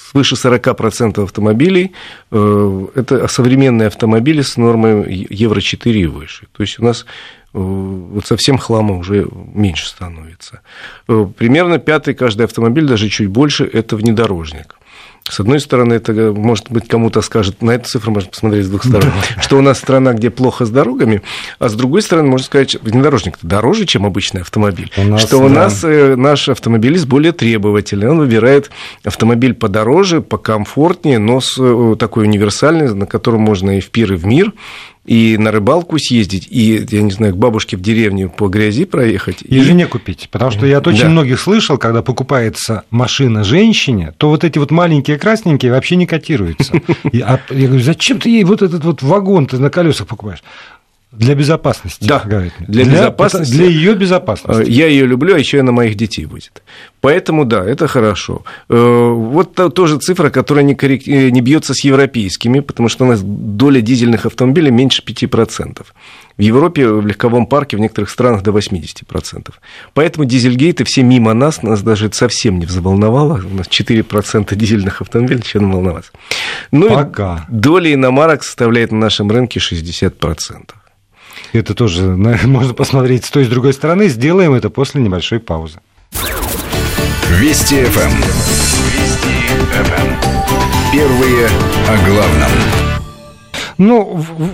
свыше 0.10 0.34
40% 0.34 1.24
автомобилей 1.24 1.92
это 2.32 3.27
современные 3.27 3.88
автомобили 3.88 4.42
с 4.42 4.58
нормой 4.58 5.27
Евро-4 5.30 5.92
и 5.92 6.06
выше. 6.08 6.48
То 6.56 6.63
есть 6.63 6.80
у 6.80 6.84
нас 6.84 7.06
вот 7.54 8.26
совсем 8.26 8.58
хлама 8.58 8.98
уже 8.98 9.28
меньше 9.32 9.88
становится. 9.88 10.62
Э, 11.08 11.26
примерно 11.38 11.78
пятый 11.78 12.14
каждый 12.14 12.46
автомобиль, 12.46 12.86
даже 12.86 13.10
чуть 13.10 13.28
больше, 13.28 13.64
это 13.72 13.96
внедорожник. 13.96 14.76
С 15.30 15.40
одной 15.40 15.62
стороны, 15.62 15.94
это, 15.94 16.12
может 16.34 16.70
быть, 16.70 16.90
кому-то 16.90 17.22
скажет, 17.22 17.62
на 17.62 17.72
эту 17.72 17.88
цифру 17.88 18.12
можно 18.12 18.30
посмотреть 18.30 18.66
с 18.66 18.70
двух 18.70 18.84
сторон, 18.84 19.10
что 19.40 19.58
у 19.58 19.62
нас 19.62 19.80
страна, 19.80 20.14
где 20.14 20.30
плохо 20.30 20.66
с 20.66 20.70
дорогами, 20.70 21.22
а 21.60 21.70
с 21.70 21.76
другой 21.76 22.02
стороны, 22.02 22.28
можно 22.28 22.46
сказать, 22.46 22.76
внедорожник 22.82 23.38
дороже, 23.42 23.86
чем 23.86 24.06
обычный 24.06 24.42
автомобиль. 24.42 24.92
У 24.98 25.04
нас, 25.04 25.22
что 25.22 25.38
у 25.38 25.48
да. 25.48 25.56
нас 25.56 25.82
э, 25.84 26.16
наш 26.18 26.50
автомобилист 26.50 27.08
более 27.08 27.32
требовательный, 27.32 28.10
он 28.10 28.20
выбирает 28.20 28.70
автомобиль 29.06 29.54
подороже, 29.54 30.22
покомфортнее, 30.22 31.20
но 31.20 31.40
с 31.40 31.56
э, 31.58 31.96
такой 31.98 32.26
универсальный, 32.26 32.94
на 32.94 33.06
котором 33.06 33.42
можно 33.42 33.78
и 33.78 33.80
в 33.80 33.92
пир, 33.92 34.14
и 34.14 34.18
в 34.18 34.26
мир 34.26 34.52
и 35.06 35.38
на 35.38 35.52
рыбалку 35.52 35.98
съездить, 36.00 36.48
и, 36.50 36.86
я 36.90 37.02
не 37.02 37.12
знаю, 37.12 37.34
к 37.34 37.38
бабушке 37.38 37.76
в 37.76 37.82
деревню 37.82 38.30
по 38.30 38.48
грязи 38.48 38.86
проехать. 38.86 39.42
И, 39.42 39.58
и... 39.58 39.62
жене 39.62 39.86
купить. 39.86 40.30
Потому 40.32 40.52
что 40.52 40.66
я 40.66 40.78
от 40.78 40.88
очень 40.88 41.04
да. 41.04 41.10
многих 41.10 41.40
слышал, 41.40 41.78
когда 41.78 42.02
покупается 42.02 42.84
машина 42.90 43.44
женщине, 43.44 44.14
то 44.18 44.30
вот 44.30 44.44
эти 44.44 44.60
вот 44.60 44.72
маленькие 44.72 45.18
красненькие 45.18 45.72
вообще 45.72 45.96
не 45.96 46.06
котируются. 46.06 46.74
А 47.26 47.40
я 47.52 47.68
говорю, 47.68 47.84
зачем 47.84 48.20
ты 48.20 48.30
ей 48.30 48.44
вот 48.44 48.62
этот 48.62 48.84
вот 48.84 49.02
вагон 49.02 49.46
ты 49.46 49.58
на 49.58 49.70
колесах 49.70 50.08
покупаешь? 50.08 50.44
Для 51.15 51.36
безопасности. 51.36 52.08
Да, 52.08 52.24
говорит. 52.25 52.53
для, 52.60 52.86
для 52.86 52.93
безопасности. 52.93 53.53
Для 53.53 53.65
ее 53.67 53.93
безопасности. 53.93 54.63
Э, 54.63 54.74
я 54.74 54.88
ее 54.88 55.05
люблю, 55.05 55.36
а 55.36 55.38
еще 55.38 55.60
она 55.60 55.72
моих 55.72 55.96
детей 55.96 56.25
возит. 56.25 56.63
Поэтому 57.01 57.46
да, 57.46 57.63
это 57.63 57.88
хорошо. 57.88 58.43
Э, 58.67 58.75
вот 58.75 59.53
тоже 59.75 60.00
цифра, 60.00 60.32
которая 60.32 60.65
не, 60.65 60.74
коррек... 60.74 61.08
Э, 61.08 61.29
не 61.29 61.41
бьется 61.41 61.75
с 61.75 61.84
европейскими, 61.84 62.62
потому 62.62 62.89
что 62.89 63.05
у 63.05 63.08
нас 63.08 63.22
доля 63.22 63.82
дизельных 63.82 64.25
автомобилей 64.25 64.72
меньше 64.72 65.03
5%. 65.05 65.86
В 66.36 66.41
Европе 66.41 66.88
в 66.88 67.05
легковом 67.05 67.46
парке 67.46 67.77
в 67.77 67.79
некоторых 67.79 68.10
странах 68.10 68.41
до 68.41 68.50
80%. 68.50 69.51
Поэтому 69.93 70.25
дизельгейты 70.25 70.84
все 70.84 71.03
мимо 71.03 71.34
нас, 71.36 71.62
нас 71.62 71.84
даже 71.84 72.12
совсем 72.12 72.58
не 72.58 72.65
взволновало. 72.65 73.39
У 73.46 73.55
нас 73.55 73.67
4% 73.67 74.55
дизельных 74.55 75.01
автомобилей, 75.01 75.43
чем 75.43 75.72
волноваться. 75.72 76.12
Ну 76.72 76.89
Пока. 76.89 77.46
И 77.48 77.53
доля 77.53 77.93
иномарок 77.93 78.43
составляет 78.43 78.91
на 78.91 78.98
нашем 78.98 79.29
рынке 79.29 79.60
60%. 79.60 80.72
Это 81.52 81.74
тоже 81.74 82.04
можно 82.46 82.74
посмотреть 82.74 83.26
с 83.26 83.30
той 83.30 83.44
и 83.44 83.46
с 83.46 83.50
другой 83.50 83.74
стороны. 83.74 84.08
Сделаем 84.08 84.54
это 84.54 84.70
после 84.70 85.02
небольшой 85.02 85.40
паузы. 85.40 85.80
Вести 87.30 87.76
FM. 87.76 88.02
Эм. 88.02 88.18
Вести 88.94 89.30
FM. 89.84 90.00
Эм. 90.00 90.34
Первые 90.92 91.48
о 91.88 92.08
главном. 92.08 92.93
Ну, 93.77 94.03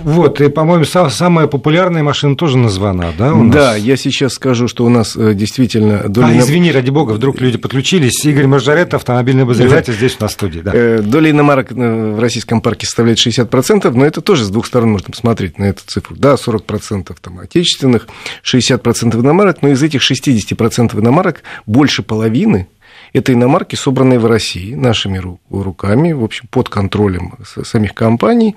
вот, 0.04 0.40
и, 0.40 0.48
по-моему, 0.48 0.84
самая 0.84 1.46
популярная 1.46 2.02
машина 2.02 2.36
тоже 2.36 2.58
названа, 2.58 3.12
да? 3.16 3.34
У 3.34 3.44
нас? 3.44 3.54
Да, 3.54 3.76
я 3.76 3.96
сейчас 3.96 4.34
скажу, 4.34 4.68
что 4.68 4.84
у 4.84 4.88
нас 4.88 5.16
э, 5.16 5.34
действительно... 5.34 6.08
Доля... 6.08 6.26
А, 6.26 6.38
извини, 6.38 6.72
ради 6.72 6.90
бога, 6.90 7.12
вдруг 7.12 7.40
люди 7.40 7.58
подключились. 7.58 8.24
Игорь 8.24 8.46
Маржарет, 8.46 8.94
автомобильный 8.94 9.42
обозреватель, 9.42 9.92
да. 9.92 9.98
здесь 9.98 10.16
у 10.18 10.22
нас 10.22 10.32
в 10.32 10.34
студии. 10.34 10.60
Да. 10.60 10.72
Э, 10.74 11.00
доля 11.02 11.30
иномарок 11.30 11.72
э, 11.72 12.12
в 12.14 12.18
российском 12.20 12.60
парке 12.60 12.86
составляет 12.86 13.18
60%, 13.18 13.90
но 13.90 14.04
это 14.04 14.20
тоже 14.20 14.44
с 14.44 14.50
двух 14.50 14.66
сторон 14.66 14.92
можно 14.92 15.10
посмотреть 15.10 15.58
на 15.58 15.64
эту 15.64 15.82
цифру. 15.86 16.16
Да, 16.16 16.34
40% 16.34 17.14
там 17.20 17.38
отечественных, 17.38 18.08
60% 18.44 19.20
иномарок, 19.20 19.62
но 19.62 19.68
из 19.68 19.82
этих 19.82 20.00
60% 20.02 20.98
иномарок 20.98 21.42
больше 21.66 22.02
половины 22.02 22.68
это 23.12 23.32
иномарки, 23.32 23.74
собранные 23.74 24.18
в 24.18 24.26
России 24.26 24.74
нашими 24.74 25.20
руками, 25.50 26.12
в 26.12 26.22
общем, 26.22 26.46
под 26.50 26.68
контролем 26.68 27.34
самих 27.44 27.94
компаний. 27.94 28.56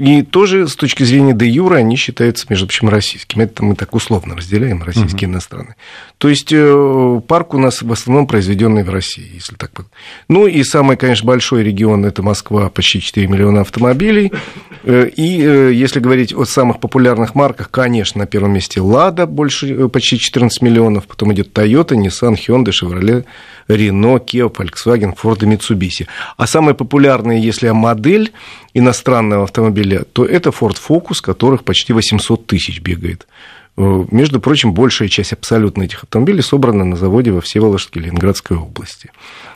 И 0.00 0.22
тоже 0.22 0.66
с 0.66 0.76
точки 0.76 1.02
зрения 1.02 1.34
де 1.34 1.46
юра 1.46 1.76
они 1.76 1.94
считаются, 1.96 2.46
между 2.48 2.66
прочим, 2.66 2.88
российскими. 2.88 3.42
Это 3.42 3.62
мы 3.62 3.74
так 3.74 3.94
условно 3.94 4.34
разделяем, 4.34 4.82
российские 4.82 5.28
и 5.28 5.30
иностранные. 5.30 5.76
То 6.16 6.30
есть 6.30 6.50
э, 6.52 7.20
парк 7.28 7.52
у 7.52 7.58
нас 7.58 7.82
в 7.82 7.92
основном 7.92 8.26
произведенный 8.26 8.82
в 8.82 8.88
России, 8.88 9.30
если 9.34 9.56
так 9.56 9.72
Ну 10.28 10.46
и 10.46 10.64
самый, 10.64 10.96
конечно, 10.96 11.26
большой 11.26 11.64
регион 11.64 12.06
это 12.06 12.22
Москва, 12.22 12.70
почти 12.70 13.02
4 13.02 13.26
миллиона 13.26 13.60
автомобилей. 13.60 14.32
Э, 14.84 15.06
и 15.06 15.42
э, 15.42 15.72
если 15.74 16.00
говорить 16.00 16.32
о 16.34 16.46
самых 16.46 16.80
популярных 16.80 17.34
марках, 17.34 17.70
конечно, 17.70 18.20
на 18.20 18.26
первом 18.26 18.54
месте 18.54 18.80
Лада, 18.80 19.26
больше 19.26 19.90
почти 19.90 20.18
14 20.18 20.62
миллионов, 20.62 21.06
потом 21.08 21.34
идет 21.34 21.52
Toyota, 21.52 21.94
Nissan, 21.94 22.36
Hyundai, 22.36 22.72
Chevrolet, 22.72 23.26
Renault, 23.76 24.24
Kia, 24.26 24.46
Volkswagen, 24.46 25.14
Ford 25.14 25.42
и 25.42 25.46
Mitsubishi. 25.46 26.06
А 26.36 26.46
самая 26.46 26.74
популярная, 26.74 27.38
если 27.38 27.70
модель 27.70 28.32
иностранного 28.74 29.44
автомобиля, 29.44 30.04
то 30.12 30.24
это 30.24 30.50
Ford 30.50 30.76
Focus, 30.76 31.20
которых 31.22 31.64
почти 31.64 31.92
800 31.92 32.46
тысяч 32.46 32.80
бегает. 32.80 33.26
Э, 33.80 34.04
между 34.10 34.40
прочим, 34.40 34.74
большая 34.74 35.08
часть 35.08 35.32
абсолютно 35.32 35.84
этих 35.84 36.04
автомобилей 36.04 36.42
собрана 36.42 36.84
на 36.84 36.96
заводе 36.96 37.30
во 37.30 37.40
Всеволожске 37.40 38.00
Ленинградской 38.00 38.58
области. 38.58 39.10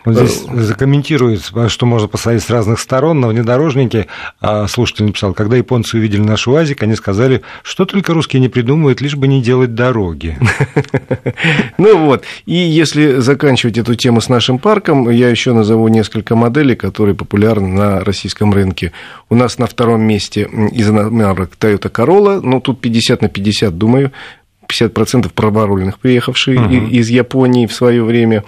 Вот 0.07 0.16
здесь 0.16 0.45
закомментирует, 0.50 1.43
что 1.69 1.87
можно 1.87 2.09
посмотреть 2.09 2.43
с 2.43 2.49
разных 2.49 2.81
сторон. 2.81 3.21
На 3.21 3.28
внедорожнике 3.28 4.07
а, 4.40 4.66
слушатель 4.66 5.04
написал, 5.04 5.35
когда 5.35 5.57
японцы 5.57 5.99
увидели 5.99 6.23
наш 6.23 6.49
УАЗик, 6.49 6.83
они 6.83 6.95
сказали, 6.95 7.43
что 7.62 7.85
только 7.85 8.14
русские 8.14 8.40
не 8.40 8.49
придумывают, 8.49 9.02
лишь 9.02 9.14
бы 9.14 9.28
не 9.28 9.43
делать 9.43 9.75
дороги. 9.75 10.38
Ну 11.76 11.99
вот, 12.07 12.25
и 12.47 12.54
если 12.54 13.19
заканчивать 13.19 13.78
эту 13.78 13.95
тему 13.95 14.21
с 14.21 14.28
нашим 14.28 14.59
парком, 14.59 15.11
я 15.11 15.28
еще 15.28 15.52
назову 15.52 15.88
несколько 15.88 16.37
моделей, 16.37 16.76
которые 16.76 17.14
популярны 17.14 17.69
на 17.69 18.00
российском 18.00 18.52
рынке. 18.52 18.93
У 19.28 19.35
нас 19.35 19.59
на 19.59 19.66
втором 19.66 20.02
месте 20.02 20.49
из 20.73 20.88
марок 20.90 21.50
Toyota 21.59 21.90
Corolla, 21.90 22.40
ну 22.40 22.61
тут 22.61 22.81
50 22.81 23.23
на 23.23 23.28
50, 23.28 23.76
думаю, 23.76 24.12
50% 24.66 25.30
праворульных, 25.33 25.99
приехавшие 25.99 26.59
uh-huh. 26.59 26.88
из 26.88 27.09
Японии 27.09 27.66
в 27.66 27.73
свое 27.73 28.02
время. 28.02 28.44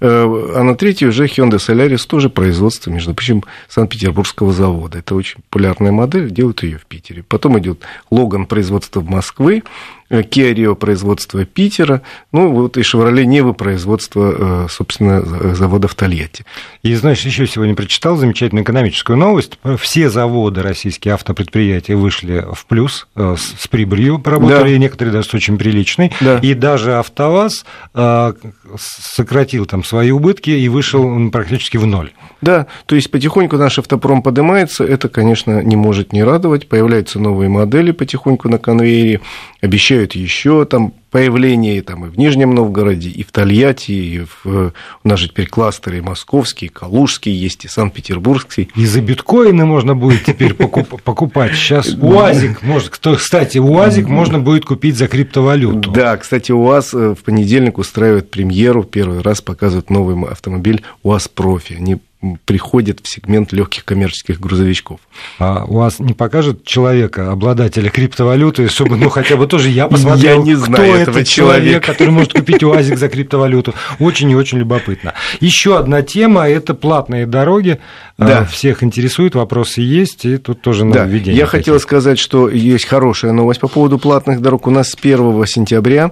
Э, 0.00 0.52
а 0.56 0.62
на 0.62 0.74
третьей 0.74 1.08
уже 1.08 1.26
Hyundai 1.26 1.56
Solaris, 1.58 2.06
тоже 2.06 2.28
производство, 2.28 2.90
между 2.90 3.14
прочим, 3.14 3.44
Санкт-Петербургского 3.68 4.52
завода. 4.52 4.98
Это 4.98 5.14
очень 5.14 5.40
популярная 5.48 5.92
модель, 5.92 6.30
делают 6.30 6.62
ее 6.62 6.78
в 6.78 6.86
Питере. 6.86 7.24
Потом 7.26 7.58
идет 7.58 7.80
Логан 8.10 8.46
производство 8.46 9.00
в 9.00 9.08
Москве, 9.08 9.62
Kia 10.10 10.52
Rio 10.52 10.74
производство 10.74 11.44
Питера, 11.44 12.02
ну 12.32 12.50
вот 12.50 12.76
и 12.76 12.80
Chevrolet 12.80 13.24
Нева 13.24 13.52
производство, 13.52 14.64
э, 14.64 14.66
собственно, 14.68 15.54
завода 15.54 15.86
в 15.88 15.94
Тольятти. 15.94 16.44
И 16.82 16.94
знаешь, 16.94 17.20
еще 17.20 17.46
сегодня 17.46 17.74
прочитал 17.74 18.16
замечательную 18.16 18.64
экономическую 18.64 19.16
новость. 19.16 19.58
Все 19.78 20.10
заводы 20.10 20.62
российские 20.62 21.14
автопредприятия 21.14 21.96
вышли 21.96 22.44
в 22.52 22.66
плюс 22.66 23.06
э, 23.14 23.36
с 23.38 23.68
прибылью, 23.68 24.18
поработали, 24.18 24.72
да. 24.72 24.78
некоторые 24.78 25.12
даже 25.12 25.28
с 25.28 25.34
очень 25.34 25.58
приличной. 25.58 26.12
Да. 26.20 26.38
И 26.38 26.54
даже 26.54 26.94
АвтоВАЗ 26.94 27.64
э, 27.94 28.32
сократил 28.78 29.66
там 29.66 29.84
свои 29.84 30.10
убытки 30.10 30.50
и 30.50 30.68
вышел 30.68 31.30
практически 31.30 31.76
в 31.76 31.86
ноль. 31.86 32.10
Да, 32.40 32.66
то 32.86 32.96
есть 32.96 33.10
потихоньку 33.10 33.58
наш 33.58 33.78
автопром 33.78 34.22
поднимается, 34.22 34.82
это, 34.82 35.10
конечно, 35.10 35.62
не 35.62 35.76
может 35.76 36.12
не 36.14 36.24
радовать, 36.24 36.68
появляются 36.68 37.18
новые 37.18 37.50
модели 37.50 37.90
потихоньку 37.90 38.48
на 38.48 38.58
конвейере, 38.58 39.20
обещают 39.60 39.99
еще 40.14 40.64
там 40.64 40.92
появление 41.10 41.82
там, 41.82 42.06
и 42.06 42.08
в 42.08 42.16
Нижнем 42.16 42.54
Новгороде, 42.54 43.08
и 43.08 43.24
в 43.24 43.32
Тольятти, 43.32 43.92
и 43.92 44.20
в, 44.20 44.72
у 45.04 45.08
нас 45.08 45.18
же 45.18 45.28
теперь 45.28 45.48
кластеры 45.48 45.98
и 45.98 46.00
московские, 46.00 46.70
и 46.70 46.72
калужские 46.72 47.38
есть, 47.38 47.64
и 47.64 47.68
санкт-петербургский. 47.68 48.70
И 48.76 48.86
за 48.86 49.00
биткоины 49.00 49.64
можно 49.64 49.96
будет 49.96 50.24
теперь 50.24 50.54
покупать. 51.04 51.54
Сейчас 51.54 51.94
УАЗик, 51.94 52.62
может, 52.62 52.98
кстати, 52.98 53.58
УАЗик 53.58 54.08
можно 54.08 54.38
будет 54.38 54.64
купить 54.64 54.96
за 54.96 55.08
криптовалюту. 55.08 55.90
Да, 55.90 56.16
кстати, 56.16 56.52
УАЗ 56.52 56.94
э, 56.94 57.14
в 57.18 57.24
понедельник 57.24 57.78
устраивает 57.78 58.30
премьеру, 58.30 58.84
первый 58.84 59.20
раз 59.20 59.40
показывает 59.40 59.90
новый 59.90 60.16
автомобиль 60.30 60.82
УАЗ 61.02 61.28
Профи. 61.28 61.74
Они 61.74 61.98
приходит 62.44 63.00
в 63.02 63.08
сегмент 63.08 63.52
легких 63.52 63.84
коммерческих 63.84 64.40
грузовичков. 64.40 65.00
А 65.38 65.64
у 65.66 65.78
вас 65.78 66.00
не 66.00 66.12
покажет 66.12 66.64
человека, 66.64 67.32
обладателя 67.32 67.88
криптовалюты, 67.88 68.68
чтобы, 68.68 68.96
ну, 68.96 69.08
хотя 69.08 69.36
бы 69.36 69.46
тоже 69.46 69.70
я 69.70 69.86
посмотрел, 69.88 70.38
я 70.38 70.44
не 70.44 70.54
знаю 70.54 70.92
кто 70.92 71.10
этот 71.12 71.28
человек, 71.28 71.84
который 71.84 72.10
может 72.10 72.32
купить 72.34 72.62
УАЗик 72.62 72.98
за 72.98 73.08
криптовалюту. 73.08 73.74
Очень 73.98 74.30
и 74.30 74.34
очень 74.34 74.58
любопытно. 74.58 75.14
Еще 75.40 75.78
одна 75.78 76.02
тема– 76.02 76.48
это 76.48 76.74
платные 76.74 77.26
дороги. 77.26 77.80
А, 78.18 78.26
да. 78.26 78.44
Всех 78.44 78.82
интересует, 78.82 79.34
вопросы 79.34 79.80
есть, 79.80 80.26
и 80.26 80.36
тут 80.36 80.60
тоже 80.60 80.84
нововведение. 80.84 81.34
Да. 81.34 81.38
Я 81.38 81.46
хотел 81.46 81.80
сказать, 81.80 82.18
что 82.18 82.50
есть 82.50 82.84
хорошая 82.84 83.32
новость 83.32 83.60
по 83.60 83.68
поводу 83.68 83.98
платных 83.98 84.42
дорог. 84.42 84.66
У 84.66 84.70
нас 84.70 84.90
с 84.90 84.94
1 84.94 85.46
сентября 85.46 86.10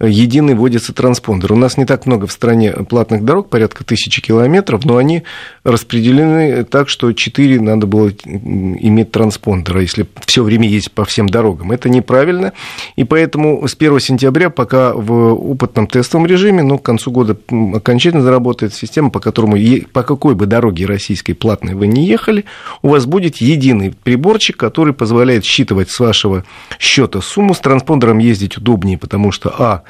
единый 0.00 0.54
вводится 0.54 0.92
транспондер. 0.92 1.52
У 1.52 1.56
нас 1.56 1.76
не 1.76 1.84
так 1.84 2.06
много 2.06 2.26
в 2.26 2.32
стране 2.32 2.72
платных 2.72 3.24
дорог, 3.24 3.48
порядка 3.48 3.84
тысячи 3.84 4.22
километров, 4.22 4.84
но 4.84 4.96
они 4.96 5.24
распределены 5.64 6.64
так, 6.64 6.88
что 6.88 7.12
4 7.12 7.60
надо 7.60 7.86
было 7.86 8.10
иметь 8.10 9.10
транспондера, 9.10 9.80
если 9.80 10.06
все 10.24 10.42
время 10.42 10.68
ездить 10.68 10.92
по 10.92 11.04
всем 11.04 11.28
дорогам. 11.28 11.72
Это 11.72 11.88
неправильно, 11.88 12.52
и 12.96 13.04
поэтому 13.04 13.66
с 13.66 13.74
1 13.74 13.98
сентября 14.00 14.50
пока 14.50 14.92
в 14.92 15.34
опытном 15.34 15.86
тестовом 15.88 16.26
режиме, 16.26 16.62
но 16.62 16.78
к 16.78 16.82
концу 16.82 17.10
года 17.10 17.36
окончательно 17.74 18.22
заработает 18.22 18.74
система, 18.74 19.10
по 19.10 19.20
которому, 19.20 19.56
по 19.92 20.02
какой 20.02 20.34
бы 20.34 20.46
дороге 20.46 20.86
российской 20.86 21.32
платной 21.32 21.74
вы 21.74 21.88
не 21.88 22.06
ехали, 22.06 22.44
у 22.82 22.90
вас 22.90 23.06
будет 23.06 23.38
единый 23.38 23.94
приборчик, 24.02 24.56
который 24.56 24.94
позволяет 24.94 25.44
считывать 25.44 25.90
с 25.90 25.98
вашего 25.98 26.44
счета 26.78 27.20
сумму. 27.20 27.54
С 27.54 27.60
транспондером 27.60 28.18
ездить 28.18 28.56
удобнее, 28.56 28.98
потому 28.98 29.32
что, 29.32 29.54
а, 29.58 29.82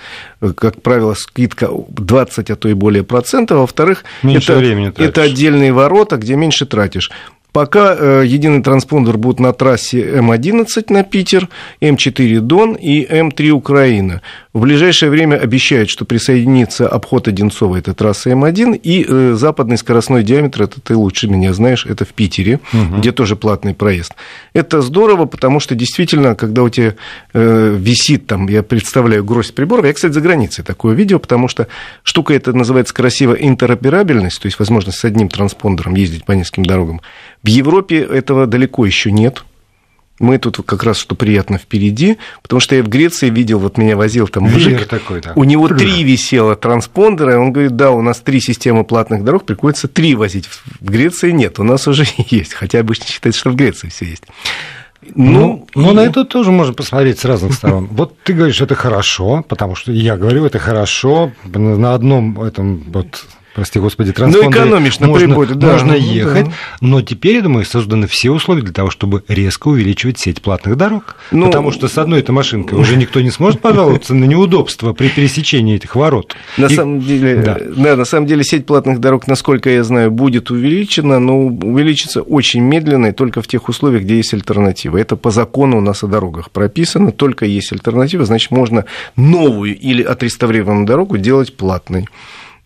как 0.57 0.83
правило, 0.83 1.15
скидка 1.15 1.69
20, 1.89 2.51
а 2.51 2.57
то 2.57 2.69
и 2.69 2.75
более 2.75 3.03
процентов, 3.03 3.59
а 3.59 3.61
во-вторых, 3.61 4.05
это, 4.99 5.03
это 5.05 5.23
отдельные 5.23 5.73
ворота, 5.73 6.17
где 6.17 6.37
меньше 6.37 6.67
тратишь. 6.67 7.11
Пока 7.53 7.97
э, 7.99 8.25
единый 8.27 8.63
транспондер 8.63 9.17
будет 9.17 9.41
на 9.41 9.53
трассе 9.53 10.01
М11 10.19 10.67
на 10.91 11.03
Питер, 11.03 11.49
М4 11.81 12.41
Дон 12.41 12.75
и 12.75 13.05
М3 13.05 13.51
Украина. 13.51 14.21
В 14.53 14.61
ближайшее 14.61 15.11
время 15.11 15.37
обещают, 15.37 15.89
что 15.89 16.05
присоединится 16.05 16.89
обход 16.89 17.27
Одинцова, 17.27 17.77
это 17.77 17.95
трасса 17.95 18.31
М1, 18.31 18.77
и 18.77 19.07
э, 19.09 19.35
западный 19.35 19.79
скоростной 19.79 20.25
диаметр, 20.25 20.65
это 20.65 20.81
ты 20.81 20.95
лучше 20.95 21.29
меня 21.29 21.55
знаешь, 21.55 21.87
это 21.87 22.05
в 22.05 22.09
Питере, 22.09 22.61
угу. 22.73 22.99
где 22.99 23.13
тоже 23.13 23.35
платный 23.35 23.75
проезд. 23.75 24.15
Это 24.53 24.83
здорово, 24.83 25.25
потому 25.25 25.59
что 25.59 25.75
действительно, 25.75 26.35
когда 26.35 26.63
у 26.63 26.69
тебя 26.69 26.97
э, 27.33 27.77
висит 27.79 28.27
там, 28.27 28.49
я 28.49 28.63
представляю, 28.63 29.25
гроздь 29.25 29.55
приборов, 29.55 29.87
я, 29.87 29.93
кстати, 29.93 30.13
за 30.13 30.21
границей 30.21 30.65
такое 30.65 30.95
видео, 30.95 31.19
потому 31.19 31.49
что 31.49 31.67
штука 32.03 32.35
это 32.35 32.53
называется 32.53 32.93
красиво 32.93 33.33
интероперабельность, 33.33 34.41
то 34.41 34.47
есть 34.47 34.59
возможность 34.59 34.99
с 34.99 35.05
одним 35.05 35.29
транспондером 35.29 35.95
ездить 35.95 36.25
по 36.25 36.33
нескольким 36.33 36.67
дорогам. 36.67 37.01
В 37.43 37.49
Европе 37.49 37.99
этого 37.99 38.47
далеко 38.47 38.85
еще 38.87 39.11
нет. 39.13 39.45
Мы 40.19 40.39
тут 40.39 40.57
как 40.67 40.83
раз, 40.83 40.99
что 40.99 41.15
приятно, 41.15 41.59
впереди, 41.59 42.19
потому 42.43 42.59
что 42.59 42.75
я 42.75 42.83
в 42.83 42.89
Греции 42.89 43.31
видел, 43.31 43.61
вот 43.61 43.79
меня 43.79 43.97
возил 43.97 44.27
там 44.27 44.45
мужик, 44.45 44.87
такой, 44.89 45.21
да. 45.21 45.33
у 45.37 45.45
него 45.45 45.69
три 45.69 46.03
висело 46.03 46.57
транспондера, 46.57 47.35
и 47.35 47.37
он 47.37 47.53
говорит, 47.53 47.77
да, 47.77 47.93
у 47.93 48.03
нас 48.03 48.19
три 48.19 48.41
системы 48.41 48.83
платных 48.83 49.23
дорог, 49.23 49.45
приходится 49.45 49.87
три 49.87 50.17
возить. 50.17 50.47
В 50.81 50.91
Греции 50.91 51.31
нет, 51.31 51.61
у 51.61 51.63
нас 51.63 51.87
уже 51.87 52.05
есть, 52.31 52.55
хотя 52.55 52.81
обычно 52.81 53.07
считается, 53.07 53.41
что 53.41 53.51
в 53.51 53.55
Греции 53.55 53.91
все 53.91 54.07
есть. 54.07 54.25
Ну, 55.15 55.69
ну, 55.75 55.83
ну 55.83 55.93
и... 55.93 55.95
на 55.95 56.01
это 56.01 56.25
тоже 56.25 56.51
можно 56.51 56.75
посмотреть 56.75 57.21
с 57.21 57.25
разных 57.25 57.55
сторон. 57.55 57.87
Вот 57.93 58.19
ты 58.25 58.33
говоришь, 58.33 58.61
это 58.61 58.75
хорошо, 58.75 59.45
потому 59.49 59.77
что 59.77 59.93
я 59.93 60.17
говорю, 60.17 60.45
это 60.45 60.59
хорошо. 60.59 61.31
На 61.45 61.95
одном 61.95 62.43
этом 62.43 62.83
вот 62.89 63.25
прости 63.59 63.81
господи, 63.81 64.13
транспондере 64.13 64.67
ну, 64.67 64.79
можно, 65.09 65.27
приборе, 65.27 65.55
да. 65.55 65.73
можно 65.73 65.93
ехать, 65.93 66.45
да. 66.45 66.53
но 66.81 67.03
теперь, 67.03 67.37
я 67.37 67.43
думаю, 67.43 67.65
созданы 67.65 68.07
все 68.07 68.31
условия 68.31 68.63
для 68.63 68.73
того, 68.73 68.89
чтобы 68.89 69.25
резко 69.27 69.67
увеличивать 69.67 70.17
сеть 70.17 70.41
платных 70.43 70.77
дорог. 70.77 71.17
Ну, 71.33 71.47
потому 71.47 71.73
что 71.73 71.89
с 71.89 71.99
одной 71.99 72.21
этой 72.21 72.31
машинкой 72.31 72.79
уже 72.79 72.95
никто 72.95 73.21
не 73.21 73.33
сможет 73.33 73.61
пожаловаться 73.61 74.15
на 74.15 74.27
неудобства 74.27 74.93
при 74.93 75.09
пересечении 75.09 75.75
этих 75.75 75.97
ворот. 75.97 76.37
На 76.57 76.67
И... 76.67 76.77
самом 76.77 77.01
деле, 77.01 77.43
да. 77.43 77.59
да, 77.77 77.97
на 77.97 78.05
самом 78.05 78.29
деле 78.29 78.45
сеть 78.45 78.65
платных 78.65 79.01
дорог, 79.01 79.27
насколько 79.27 79.69
я 79.69 79.83
знаю, 79.83 80.13
будет 80.13 80.53
увеличена, 80.53 81.19
но 81.19 81.47
увеличится 81.47 82.23
очень 82.23 82.61
медленно 82.61 83.07
и 83.07 83.13
только 83.13 83.43
в 83.43 83.49
тех 83.49 83.69
условиях, 83.69 84.05
где 84.05 84.19
есть 84.19 84.33
альтернатива. 84.35 84.99
Это 84.99 85.17
по 85.17 85.33
закону 85.33 85.79
у 85.79 85.81
нас 85.81 86.05
о 86.05 86.07
дорогах 86.07 86.53
прописано, 86.53 87.11
только 87.11 87.45
есть 87.45 87.73
альтернатива, 87.73 88.25
значит, 88.25 88.53
можно 88.53 88.85
новую 89.17 89.77
или 89.77 90.05
отреставрированную 90.05 90.87
дорогу 90.87 91.19
делать 91.19 91.57
платной. 91.57 92.07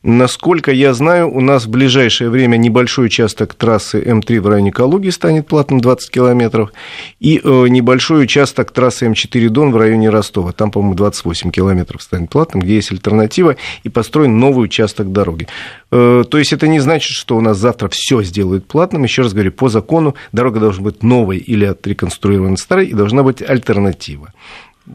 Насколько 0.04 0.72
я 0.72 0.94
знаю, 0.94 1.32
у 1.32 1.40
нас 1.40 1.66
в 1.66 1.70
ближайшее 1.70 2.28
время 2.28 2.56
небольшой 2.56 3.06
участок 3.06 3.54
трассы 3.54 4.02
М3 4.02 4.40
в 4.40 4.48
районе 4.48 4.72
Калуги 4.72 5.10
станет 5.10 5.46
платным 5.46 5.80
20 5.80 6.10
километров, 6.10 6.72
и 7.20 7.40
э, 7.42 7.68
небольшой 7.68 8.24
участок 8.24 8.72
трассы 8.72 9.06
М4 9.06 9.48
Дон 9.48 9.70
в 9.70 9.76
районе 9.76 10.10
Ростова, 10.10 10.50
там, 10.50 10.72
по-моему, 10.72 10.96
28 10.96 11.52
километров 11.52 12.02
станет 12.02 12.30
платным, 12.30 12.64
где 12.64 12.74
есть 12.74 12.90
альтернатива, 12.90 13.54
и 13.84 13.88
построен 13.88 14.40
новый 14.40 14.64
участок 14.64 15.12
дороги. 15.12 15.46
Э, 15.92 16.24
то 16.28 16.36
есть 16.36 16.52
это 16.52 16.66
не 16.66 16.80
значит, 16.80 17.12
что 17.12 17.36
у 17.36 17.40
нас 17.40 17.58
завтра 17.58 17.88
все 17.88 18.24
сделают 18.24 18.66
платным. 18.66 19.04
Еще 19.04 19.22
раз 19.22 19.32
говорю, 19.32 19.52
по 19.52 19.68
закону 19.68 20.16
дорога 20.32 20.58
должна 20.58 20.82
быть 20.82 21.04
новой 21.04 21.38
или 21.38 21.64
отреконструирована 21.64 22.56
старой, 22.56 22.88
и 22.88 22.94
должна 22.94 23.22
быть 23.22 23.40
альтернатива. 23.40 24.32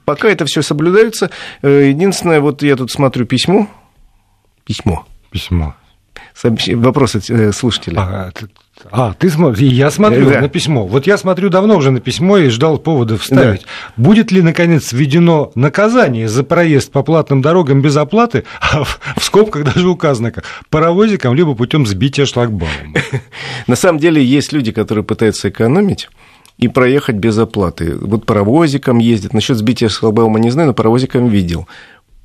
Пока 0.03 0.27
это 0.27 0.43
все 0.43 0.61
соблюдается. 0.61 1.29
Э, 1.61 1.87
единственное, 1.87 2.41
вот 2.41 2.61
я 2.61 2.75
тут 2.75 2.91
смотрю 2.91 3.25
письмо 3.25 3.69
письмо. 4.67 5.05
Письмо. 5.31 5.75
Сообщ... 6.35 6.67
Вопросы 6.73 7.21
э, 7.29 7.51
слушателя. 7.51 7.99
А, 7.99 8.31
а, 8.91 9.13
ты 9.17 9.29
смотри, 9.29 9.67
я 9.67 9.89
смотрю 9.89 10.29
да. 10.29 10.41
на 10.41 10.49
письмо. 10.49 10.85
Вот 10.85 11.07
я 11.07 11.17
смотрю 11.17 11.49
давно 11.49 11.77
уже 11.77 11.89
на 11.89 11.99
письмо 11.99 12.37
и 12.37 12.49
ждал 12.49 12.77
повода 12.77 13.17
вставить. 13.17 13.61
Да. 13.61 14.03
Будет 14.03 14.31
ли, 14.31 14.41
наконец, 14.41 14.93
введено 14.93 15.51
наказание 15.55 16.27
за 16.27 16.43
проезд 16.43 16.91
по 16.91 17.01
платным 17.01 17.41
дорогам 17.41 17.81
без 17.81 17.97
оплаты, 17.97 18.43
а 18.61 18.83
в, 18.83 18.99
в 19.17 19.23
скобках 19.23 19.63
даже 19.63 19.87
указано 19.87 20.31
как 20.31 20.43
паровозиком, 20.69 21.33
либо 21.33 21.55
путем 21.55 21.87
сбития 21.87 22.25
шлагбаума? 22.25 22.93
На 23.67 23.75
самом 23.75 23.99
деле 23.99 24.23
есть 24.23 24.53
люди, 24.53 24.71
которые 24.71 25.03
пытаются 25.03 25.49
экономить 25.49 26.09
и 26.57 26.67
проехать 26.67 27.15
без 27.15 27.37
оплаты. 27.37 27.95
Вот 27.95 28.25
паровозиком 28.25 28.99
ездят. 28.99 29.33
Насчет 29.33 29.57
сбития 29.57 29.89
шлагбаума 29.89 30.39
не 30.39 30.49
знаю, 30.51 30.67
но 30.67 30.73
паровозиком 30.73 31.29
видел 31.29 31.67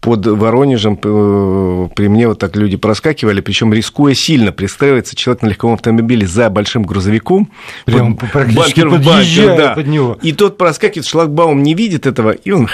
под 0.02 0.26
Воронежем 0.26 0.98
э, 1.02 1.88
при 1.94 2.08
мне 2.08 2.26
вот 2.26 2.40
так 2.40 2.56
люди 2.56 2.76
проскакивали, 2.76 3.40
причем 3.40 3.72
рискуя 3.72 4.14
сильно 4.14 4.50
пристраивается 4.50 5.14
человек 5.14 5.42
на 5.42 5.46
легковом 5.46 5.74
автомобиле 5.74 6.26
за 6.26 6.50
большим 6.50 6.82
грузовиком, 6.82 7.50
Прям 7.86 8.16
под, 8.16 8.52
бампер 8.52 8.88
в 8.88 9.04
бампер, 9.04 9.56
да. 9.56 9.74
под 9.74 9.86
него. 9.86 10.18
И 10.20 10.32
тот 10.32 10.58
проскакивает, 10.58 11.06
шлагбаум 11.06 11.62
не 11.62 11.74
видит 11.74 12.06
этого, 12.06 12.32
и 12.32 12.50
он 12.50 12.66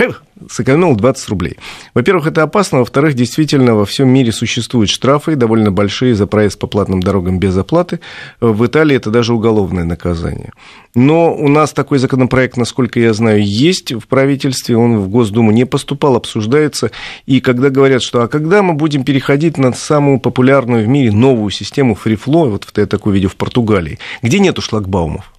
сэкономил 0.51 0.97
20 0.97 1.29
рублей. 1.29 1.57
Во-первых, 1.95 2.27
это 2.27 2.43
опасно, 2.43 2.81
во-вторых, 2.81 3.15
действительно, 3.15 3.75
во 3.75 3.85
всем 3.85 4.09
мире 4.09 4.33
существуют 4.33 4.91
штрафы 4.91 5.37
довольно 5.37 5.73
большие 5.73 6.15
за 6.15 6.27
проезд 6.27 6.59
по 6.59 6.67
платным 6.67 7.01
дорогам 7.01 7.39
без 7.39 7.57
оплаты. 7.57 8.01
В 8.41 8.67
Италии 8.67 8.97
это 8.97 9.11
даже 9.11 9.35
уголовное 9.35 9.85
наказание. 9.85 10.53
Но 10.95 11.35
у 11.35 11.49
нас 11.49 11.73
такой 11.73 11.99
законопроект, 11.99 12.57
насколько 12.57 12.99
я 12.99 13.13
знаю, 13.13 13.45
есть 13.45 13.93
в 13.93 14.07
правительстве, 14.09 14.77
он 14.77 14.99
в 14.99 15.09
Госдуму 15.09 15.53
не 15.53 15.67
поступал, 15.67 16.17
обсуждается. 16.17 16.91
И 17.27 17.41
когда 17.41 17.71
говорят, 17.71 18.03
что 18.03 18.23
а 18.23 18.29
когда 18.29 18.63
мы 18.63 18.75
будем 18.75 19.05
переходить 19.05 19.59
на 19.59 19.73
самую 19.73 20.19
популярную 20.19 20.85
в 20.85 20.89
мире 20.89 21.13
новую 21.13 21.51
систему 21.51 21.97
FreeFlow, 22.03 22.51
вот 22.51 22.67
я 22.77 22.87
такое 22.87 23.15
видел 23.15 23.29
в 23.29 23.37
Португалии, 23.37 23.99
где 24.23 24.39
нету 24.39 24.63
шлагбаумов, 24.63 25.31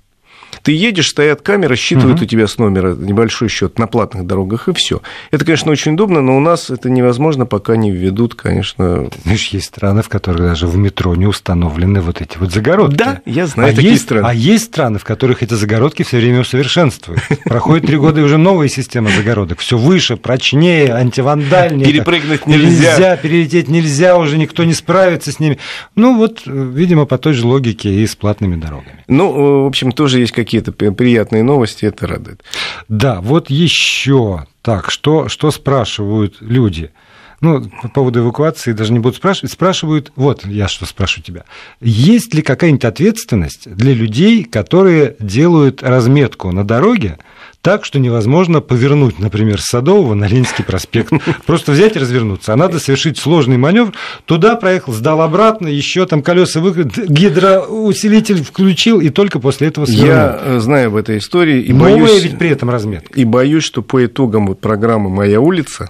ты 0.64 0.72
едешь, 0.72 1.10
стоят 1.10 1.42
камеры, 1.42 1.76
считывают 1.76 2.18
угу. 2.18 2.26
у 2.26 2.28
тебя 2.28 2.48
с 2.48 2.58
номера 2.58 2.94
небольшой 2.94 3.50
счет 3.50 3.80
на 3.80 3.88
платных 3.88 4.26
дорогах, 4.26 4.68
и 4.68 4.74
все. 4.74 5.02
Это, 5.32 5.46
конечно, 5.46 5.72
очень 5.72 5.94
удобно, 5.94 6.22
но 6.22 6.38
у 6.38 6.40
нас 6.40 6.70
это 6.70 6.90
невозможно, 6.90 7.46
пока 7.46 7.76
не 7.76 7.92
введут, 7.92 8.36
конечно. 8.36 9.10
Знаешь, 9.24 9.48
есть 9.48 9.66
страны, 9.66 10.02
в 10.02 10.10
которых 10.10 10.42
даже 10.42 10.68
в 10.68 10.78
метро 10.78 11.16
не 11.16 11.28
установлены 11.28 12.02
вот 12.02 12.22
эти 12.22 12.38
вот 12.38 12.52
загородки. 12.52 12.98
Да, 12.98 13.22
я 13.26 13.48
знаю 13.48 13.74
а 13.74 13.76
такие 13.76 13.94
есть, 13.94 14.04
страны. 14.04 14.26
А 14.28 14.34
есть 14.34 14.66
страны, 14.66 15.00
в 15.00 15.04
которых 15.04 15.44
эти 15.44 15.54
загородки 15.54 16.04
все 16.04 16.18
время 16.18 16.42
усовершенствуют. 16.42 17.22
Проходит 17.46 17.88
три 17.88 17.98
года, 17.98 18.22
и 18.22 18.24
уже 18.24 18.38
новая 18.38 18.68
система 18.68 19.10
загородок. 19.10 19.60
Все 19.60 19.78
выше, 19.78 20.18
прочнее, 20.18 20.94
антивандальнее. 20.94 21.86
Перепрыгнуть 21.86 22.46
нельзя. 22.46 22.92
Нельзя, 22.92 23.18
перелететь 23.18 23.68
нельзя, 23.68 24.18
уже 24.18 24.38
никто 24.38 24.64
не 24.64 24.74
справится 24.74 25.32
с 25.32 25.40
ними. 25.40 25.58
Ну, 25.96 26.18
вот, 26.18 26.42
видимо, 26.46 27.06
по 27.06 27.18
той 27.18 27.34
же 27.34 27.46
логике 27.46 27.90
и 27.90 28.08
с 28.08 28.16
платными 28.16 28.56
дорогами. 28.56 29.04
Ну, 29.08 29.64
в 29.64 29.68
общем, 29.68 29.92
тоже 29.92 30.20
есть 30.20 30.32
какие-то 30.50 30.72
приятные 30.72 31.44
новости, 31.44 31.86
это 31.86 32.08
радует. 32.08 32.44
Да, 32.88 33.22
вот 33.22 33.52
еще. 33.52 34.48
Так, 34.64 34.90
что, 34.90 35.30
что 35.30 35.52
спрашивают 35.52 36.38
люди? 36.40 36.90
Ну, 37.40 37.70
по 37.84 37.88
поводу 37.88 38.22
эвакуации 38.22 38.74
даже 38.74 38.92
не 38.92 39.00
буду 39.00 39.16
спрашивать. 39.16 39.52
Спрашивают, 39.52 40.12
вот 40.16 40.44
я 40.46 40.68
что 40.68 40.88
спрашиваю 40.88 41.24
тебя. 41.24 41.44
Есть 41.82 42.34
ли 42.34 42.42
какая-нибудь 42.42 42.84
ответственность 42.84 43.74
для 43.74 43.94
людей, 43.94 44.44
которые 44.44 45.16
делают 45.20 45.84
разметку 45.84 46.52
на 46.52 46.66
дороге, 46.66 47.20
так, 47.62 47.84
что 47.84 48.00
невозможно 48.00 48.62
повернуть, 48.62 49.20
например, 49.20 49.60
с 49.60 49.66
Садового 49.66 50.14
на 50.14 50.26
Ленинский 50.26 50.64
проспект. 50.64 51.12
Просто 51.46 51.74
взять 51.74 51.96
и 51.96 52.00
развернуться. 52.00 52.54
А 52.54 52.56
надо 52.56 52.80
совершить 52.80 53.18
сложный 53.18 53.58
маневр. 53.58 53.94
Туда 54.26 54.56
проехал, 54.56 54.94
сдал 54.94 55.22
обратно, 55.22 55.68
еще 55.68 56.06
там 56.06 56.22
колеса 56.22 56.62
выкрут, 56.62 56.98
гидроусилитель 56.98 58.44
включил, 58.44 59.02
и 59.02 59.10
только 59.10 59.40
после 59.40 59.68
этого 59.68 59.86
свернул. 59.86 60.08
Я 60.08 60.40
э, 60.42 60.60
знаю 60.60 60.88
об 60.88 60.96
этой 60.96 61.18
истории. 61.18 61.62
И 61.62 61.74
Новая 61.74 61.96
боюсь, 61.96 62.24
ведь 62.24 62.38
при 62.38 62.50
этом 62.50 62.70
разметка. 62.70 63.14
И 63.14 63.26
боюсь, 63.26 63.64
что 63.64 63.82
по 63.82 64.06
итогам 64.06 64.56
программы 64.56 65.10
«Моя 65.10 65.42
улица», 65.42 65.90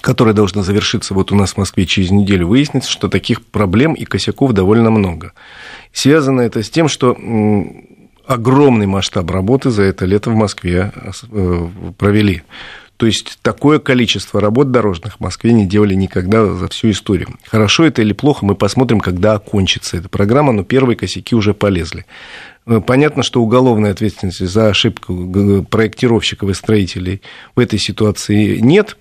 которая 0.00 0.32
должна 0.32 0.62
завершиться 0.62 1.12
вот 1.12 1.32
у 1.32 1.34
нас 1.34 1.54
в 1.54 1.56
Москве 1.56 1.86
через 1.86 2.12
неделю, 2.12 2.46
выяснится, 2.46 2.88
что 2.88 3.08
таких 3.08 3.44
проблем 3.44 3.94
и 3.94 4.04
косяков 4.04 4.52
довольно 4.52 4.90
много. 4.90 5.32
Связано 5.92 6.42
это 6.42 6.62
с 6.62 6.70
тем, 6.70 6.88
что 6.88 7.16
огромный 8.28 8.86
масштаб 8.86 9.30
работы 9.30 9.70
за 9.70 9.82
это 9.84 10.04
лето 10.04 10.30
в 10.30 10.34
Москве 10.34 10.92
э, 11.32 11.68
провели. 11.96 12.42
То 12.98 13.06
есть 13.06 13.38
такое 13.42 13.78
количество 13.78 14.40
работ 14.40 14.70
дорожных 14.70 15.16
в 15.16 15.20
Москве 15.20 15.52
не 15.52 15.66
делали 15.66 15.94
никогда 15.94 16.44
за 16.44 16.68
всю 16.68 16.90
историю. 16.90 17.28
Хорошо 17.46 17.86
это 17.86 18.02
или 18.02 18.12
плохо, 18.12 18.44
мы 18.44 18.54
посмотрим, 18.54 19.00
когда 19.00 19.34
окончится 19.34 19.96
эта 19.96 20.08
программа, 20.08 20.52
но 20.52 20.62
первые 20.62 20.96
косяки 20.96 21.34
уже 21.34 21.54
полезли. 21.54 22.04
Э, 22.66 22.82
понятно, 22.86 23.22
что 23.22 23.40
уголовной 23.40 23.92
ответственности 23.92 24.44
за 24.44 24.68
ошибку 24.68 25.64
проектировщиков 25.70 26.50
и 26.50 26.54
строителей 26.54 27.22
в 27.56 27.60
этой 27.60 27.78
ситуации 27.78 28.58
нет, 28.58 28.98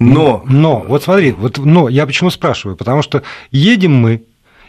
но... 0.00 0.42
Но, 0.46 0.80
вот 0.80 1.04
смотри, 1.04 1.30
вот, 1.30 1.58
но 1.58 1.88
я 1.88 2.06
почему 2.06 2.30
спрашиваю, 2.30 2.76
потому 2.76 3.02
что 3.02 3.22
едем 3.52 3.94
мы, 3.94 4.22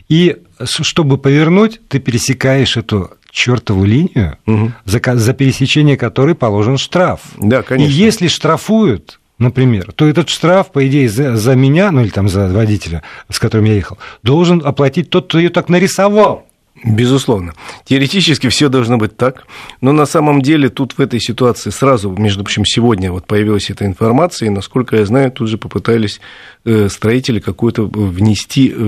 И 0.09 0.37
чтобы 0.65 1.17
повернуть, 1.17 1.81
ты 1.87 1.99
пересекаешь 1.99 2.77
эту 2.77 3.11
чертову 3.31 3.85
линию, 3.85 4.37
угу. 4.45 4.71
за, 4.85 5.01
за 5.15 5.33
пересечение 5.33 5.97
которой 5.97 6.35
положен 6.35 6.77
штраф. 6.77 7.21
Да, 7.37 7.61
конечно. 7.61 7.91
И 7.91 7.93
если 7.93 8.27
штрафуют, 8.27 9.19
например, 9.37 9.91
то 9.93 10.07
этот 10.07 10.29
штраф, 10.29 10.71
по 10.71 10.87
идее, 10.87 11.09
за, 11.09 11.35
за 11.35 11.55
меня, 11.55 11.91
ну 11.91 12.01
или 12.01 12.09
там 12.09 12.27
за 12.29 12.47
водителя, 12.47 13.03
с 13.29 13.39
которым 13.39 13.65
я 13.65 13.75
ехал, 13.75 13.97
должен 14.23 14.61
оплатить 14.63 15.09
тот, 15.09 15.27
кто 15.27 15.39
ее 15.39 15.49
так 15.49 15.69
нарисовал. 15.69 16.48
Безусловно. 16.83 17.53
Теоретически 17.83 18.47
все 18.47 18.69
должно 18.69 18.97
быть 18.97 19.17
так, 19.17 19.45
но 19.81 19.91
на 19.91 20.05
самом 20.05 20.41
деле 20.41 20.69
тут 20.69 20.93
в 20.93 21.01
этой 21.01 21.19
ситуации 21.19 21.71
сразу, 21.71 22.09
между 22.11 22.43
прочим, 22.43 22.63
сегодня 22.65 23.11
вот 23.11 23.27
появилась 23.27 23.69
эта 23.69 23.85
информация, 23.85 24.47
и, 24.47 24.49
насколько 24.49 24.95
я 24.95 25.05
знаю, 25.05 25.31
тут 25.31 25.49
же 25.49 25.57
попытались 25.57 26.21
э, 26.65 26.87
строители 26.89 27.39
какое-то 27.39 27.83
внести 27.83 28.73
э, 28.73 28.79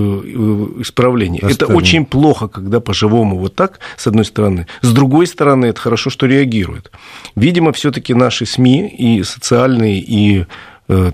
исправление. 0.80 1.42
Это 1.42 1.66
очень 1.66 2.06
плохо, 2.06 2.48
когда 2.48 2.80
по-живому 2.80 3.38
вот 3.38 3.54
так, 3.54 3.80
с 3.96 4.06
одной 4.06 4.24
стороны. 4.24 4.66
С 4.80 4.92
другой 4.92 5.26
стороны, 5.26 5.66
это 5.66 5.80
хорошо, 5.80 6.08
что 6.10 6.26
реагируют. 6.26 6.90
Видимо, 7.36 7.72
все 7.72 7.90
таки 7.90 8.14
наши 8.14 8.46
СМИ 8.46 8.88
и 8.88 9.22
социальные, 9.22 10.00
и 10.00 10.44
Э, 10.44 10.46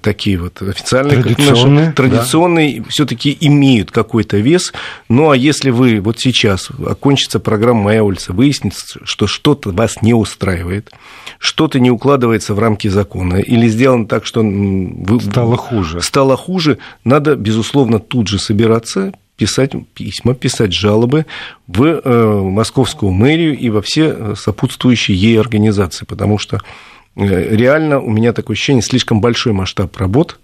такие 0.01 0.39
вот 0.39 0.61
официальные, 0.63 1.23
традиционные, 1.23 1.85
наши, 1.85 1.93
традиционные 1.95 2.81
да. 2.81 2.87
все-таки 2.89 3.37
имеют 3.41 3.91
какой-то 3.91 4.39
вес. 4.39 4.73
Ну 5.09 5.31
а 5.31 5.37
если 5.37 5.71
вы 5.71 6.01
вот 6.01 6.19
сейчас 6.19 6.71
окончится 6.87 7.39
программа 7.39 7.83
«Моя 7.83 8.03
улица», 8.03 8.33
выяснится, 8.33 9.01
что 9.05 9.27
что-то 9.27 9.71
вас 9.71 10.03
не 10.03 10.15
устраивает, 10.15 10.91
что-то 11.39 11.81
не 11.81 11.91
укладывается 11.91 12.55
в 12.55 12.59
рамки 12.59 12.89
закона 12.89 13.37
или 13.37 13.69
сделано 13.69 14.07
так, 14.07 14.27
что 14.27 14.43
вы... 14.43 15.21
стало 15.21 15.57
хуже, 15.57 16.01
стало 16.01 16.37
хуже, 16.37 16.79
надо 17.05 17.37
безусловно 17.37 17.99
тут 17.99 18.29
же 18.29 18.39
собираться, 18.39 19.13
писать 19.37 19.73
письма, 19.95 20.35
писать 20.35 20.73
жалобы 20.73 21.27
в 21.69 21.85
э, 21.85 22.41
московскую 22.43 23.13
мэрию 23.13 23.57
и 23.57 23.71
во 23.71 23.83
все 23.83 24.15
э, 24.17 24.35
сопутствующие 24.37 25.17
ей 25.17 25.39
организации, 25.39 26.05
потому 26.05 26.39
что 26.39 26.59
Э, 26.59 26.63
реально 27.27 28.01
у 28.01 28.11
меня 28.11 28.33
такое 28.33 28.55
ощущение, 28.55 28.83
слишком 28.83 29.21
большой 29.21 29.53
масштаб 29.53 29.97
работ, 29.97 30.39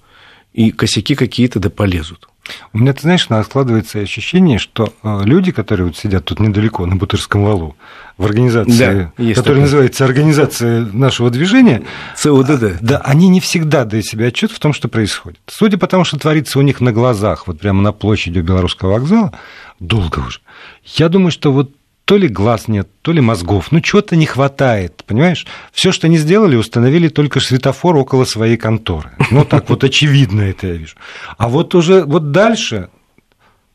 и 0.52 0.70
косяки 0.70 1.14
какие-то 1.14 1.58
да 1.58 1.68
полезут. 1.68 2.28
У 2.72 2.78
меня, 2.78 2.92
ты 2.92 3.02
знаешь, 3.02 3.26
складывается 3.44 4.00
ощущение, 4.00 4.58
что 4.58 4.92
э, 5.02 5.22
люди, 5.24 5.50
которые 5.50 5.86
вот 5.86 5.96
сидят 5.96 6.26
тут 6.26 6.40
недалеко, 6.40 6.84
на 6.84 6.94
Бутырском 6.94 7.42
валу, 7.42 7.74
в 8.18 8.26
организации, 8.26 9.10
да, 9.16 9.24
которая 9.32 9.34
такое. 9.34 9.60
называется 9.60 10.04
Организация 10.04 10.86
нашего 10.92 11.30
движения, 11.30 11.82
ЦОДД. 12.16 12.62
А, 12.62 12.78
да, 12.80 12.98
они 12.98 13.28
не 13.28 13.40
всегда 13.40 13.84
дают 13.84 14.04
себе 14.04 14.26
отчет 14.26 14.52
в 14.52 14.58
том, 14.58 14.74
что 14.74 14.88
происходит. 14.88 15.40
Судя 15.46 15.78
по 15.78 15.86
тому, 15.86 16.04
что 16.04 16.18
творится 16.18 16.58
у 16.58 16.62
них 16.62 16.80
на 16.80 16.92
глазах, 16.92 17.46
вот 17.46 17.60
прямо 17.60 17.80
на 17.80 17.92
площади 17.92 18.38
у 18.38 18.42
Белорусского 18.42 18.92
вокзала, 18.92 19.32
долго 19.80 20.18
уже. 20.20 20.40
Я 20.84 21.08
думаю, 21.08 21.30
что 21.30 21.50
вот 21.50 21.72
то 22.04 22.16
ли 22.16 22.28
глаз 22.28 22.68
нет, 22.68 22.88
то 23.02 23.12
ли 23.12 23.20
мозгов. 23.20 23.72
Ну, 23.72 23.80
чего-то 23.80 24.16
не 24.16 24.26
хватает, 24.26 25.04
понимаешь? 25.06 25.46
Все, 25.72 25.90
что 25.90 26.06
они 26.06 26.18
сделали, 26.18 26.56
установили 26.56 27.08
только 27.08 27.40
светофор 27.40 27.96
около 27.96 28.24
своей 28.24 28.56
конторы. 28.56 29.12
Ну, 29.30 29.44
так 29.44 29.70
вот 29.70 29.84
очевидно 29.84 30.42
это 30.42 30.66
я 30.66 30.74
вижу. 30.74 30.96
А 31.38 31.48
вот 31.48 31.74
уже 31.74 32.04
вот 32.04 32.30
дальше, 32.30 32.88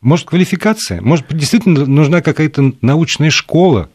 может, 0.01 0.27
квалификация? 0.27 1.01
Может, 1.01 1.25
действительно 1.29 1.85
нужна 1.85 2.21
какая-то 2.21 2.73
научная 2.81 3.31
школа, 3.31 3.89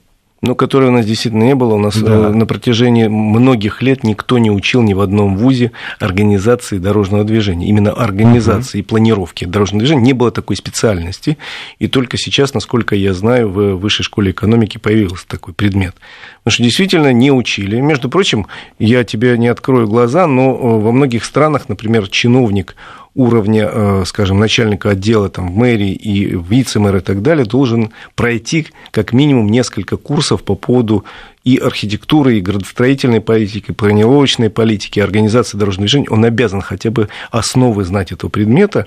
ну, 0.46 0.54
которой 0.54 0.90
у 0.90 0.92
нас 0.92 1.06
действительно 1.06 1.44
не 1.44 1.54
было. 1.54 1.74
У 1.74 1.78
нас 1.78 1.96
да. 1.96 2.28
Э, 2.28 2.30
на 2.30 2.46
протяжении 2.46 3.06
многих 3.08 3.82
лет 3.82 4.04
никто 4.04 4.38
не 4.38 4.50
учил 4.50 4.82
ни 4.82 4.94
в 4.94 5.00
одном 5.00 5.36
вузе 5.36 5.72
организации 5.98 6.78
дорожного 6.78 7.24
движения. 7.24 7.66
Именно 7.68 7.92
организации 7.92 8.78
угу. 8.78 8.84
и 8.84 8.88
планировки 8.88 9.44
дорожного 9.44 9.80
движения 9.80 10.02
не 10.02 10.12
было 10.12 10.30
такой 10.30 10.56
специальности. 10.56 11.38
И 11.78 11.88
только 11.88 12.16
сейчас, 12.16 12.54
насколько 12.54 12.94
я 12.94 13.14
знаю, 13.14 13.48
в 13.50 13.74
Высшей 13.76 14.04
школе 14.04 14.30
экономики 14.32 14.78
появился 14.78 15.26
такой 15.26 15.54
предмет. 15.54 15.94
Потому 16.42 16.54
что 16.54 16.62
действительно 16.62 17.12
не 17.12 17.30
учили. 17.30 17.80
Между 17.80 18.08
прочим, 18.08 18.46
я 18.78 19.04
тебе 19.04 19.38
не 19.38 19.48
открою 19.48 19.88
глаза, 19.88 20.26
но 20.26 20.50
э, 20.50 20.80
во 20.80 20.92
многих 20.92 21.24
странах, 21.24 21.68
например, 21.68 22.08
чиновник 22.08 22.76
уровня, 23.14 23.68
э, 23.70 24.02
скажем, 24.06 24.38
начальника 24.38 24.90
отдела 24.90 25.28
там, 25.28 25.52
в 25.52 25.56
мэрии 25.56 25.92
и 25.92 26.36
вице-мэра 26.36 26.98
и 26.98 27.02
так 27.02 27.22
далее 27.22 27.44
должен 27.44 27.92
пройти 28.14 28.66
как 28.90 29.12
минимум 29.12 29.48
несколько 29.48 29.96
курсов 29.96 30.42
по 30.42 30.54
поводу 30.54 31.04
и 31.44 31.58
архитектуры, 31.58 32.38
и 32.38 32.40
градостроительной 32.40 33.20
политики, 33.20 33.70
и 33.70 33.74
планировочной 33.74 34.48
политики, 34.48 34.98
и 34.98 35.02
организации 35.02 35.58
дорожного 35.58 35.86
движения, 35.86 36.08
он 36.08 36.24
обязан 36.24 36.62
хотя 36.62 36.90
бы 36.90 37.08
основы 37.30 37.84
знать 37.84 38.12
этого 38.12 38.30
предмета, 38.30 38.86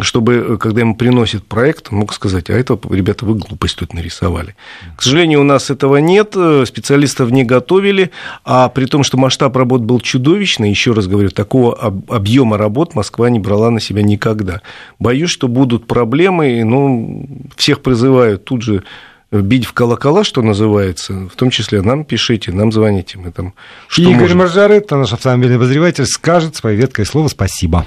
чтобы, 0.00 0.56
когда 0.58 0.80
ему 0.80 0.96
приносит 0.96 1.46
проект, 1.46 1.88
он 1.90 1.98
мог 1.98 2.14
сказать, 2.14 2.48
а 2.48 2.54
это, 2.54 2.78
ребята, 2.90 3.26
вы 3.26 3.34
глупость 3.34 3.76
тут 3.76 3.92
нарисовали. 3.92 4.56
К 4.96 5.02
сожалению, 5.02 5.42
у 5.42 5.44
нас 5.44 5.68
этого 5.70 5.98
нет, 5.98 6.34
специалистов 6.66 7.30
не 7.30 7.44
готовили, 7.44 8.10
а 8.42 8.70
при 8.70 8.86
том, 8.86 9.02
что 9.02 9.18
масштаб 9.18 9.54
работ 9.56 9.82
был 9.82 10.00
чудовищный, 10.00 10.70
еще 10.70 10.92
раз 10.92 11.06
говорю, 11.06 11.28
такого 11.28 11.74
объема 12.08 12.56
работ 12.56 12.94
Москва 12.94 13.28
не 13.28 13.38
брала 13.38 13.70
на 13.70 13.80
себя 13.80 14.02
никогда. 14.02 14.62
Боюсь, 14.98 15.30
что 15.30 15.46
будут 15.46 15.86
проблемы, 15.86 16.64
ну, 16.64 17.28
всех 17.56 17.82
призывают 17.82 18.44
тут 18.44 18.62
же 18.62 18.84
бить 19.30 19.66
в 19.66 19.72
колокола, 19.72 20.24
что 20.24 20.42
называется, 20.42 21.28
в 21.28 21.36
том 21.36 21.50
числе 21.50 21.82
нам 21.82 22.04
пишите, 22.04 22.52
нам 22.52 22.72
звоните, 22.72 23.18
мы 23.18 23.30
там 23.30 23.54
что 23.88 24.02
Игорь 24.02 24.20
можем. 24.20 24.38
Маржарет, 24.38 24.90
наш 24.90 25.12
автомобильный 25.12 25.56
обозреватель, 25.56 26.06
скажет 26.06 26.56
свое 26.56 26.76
веткое 26.76 27.04
слово 27.04 27.28
«спасибо». 27.28 27.86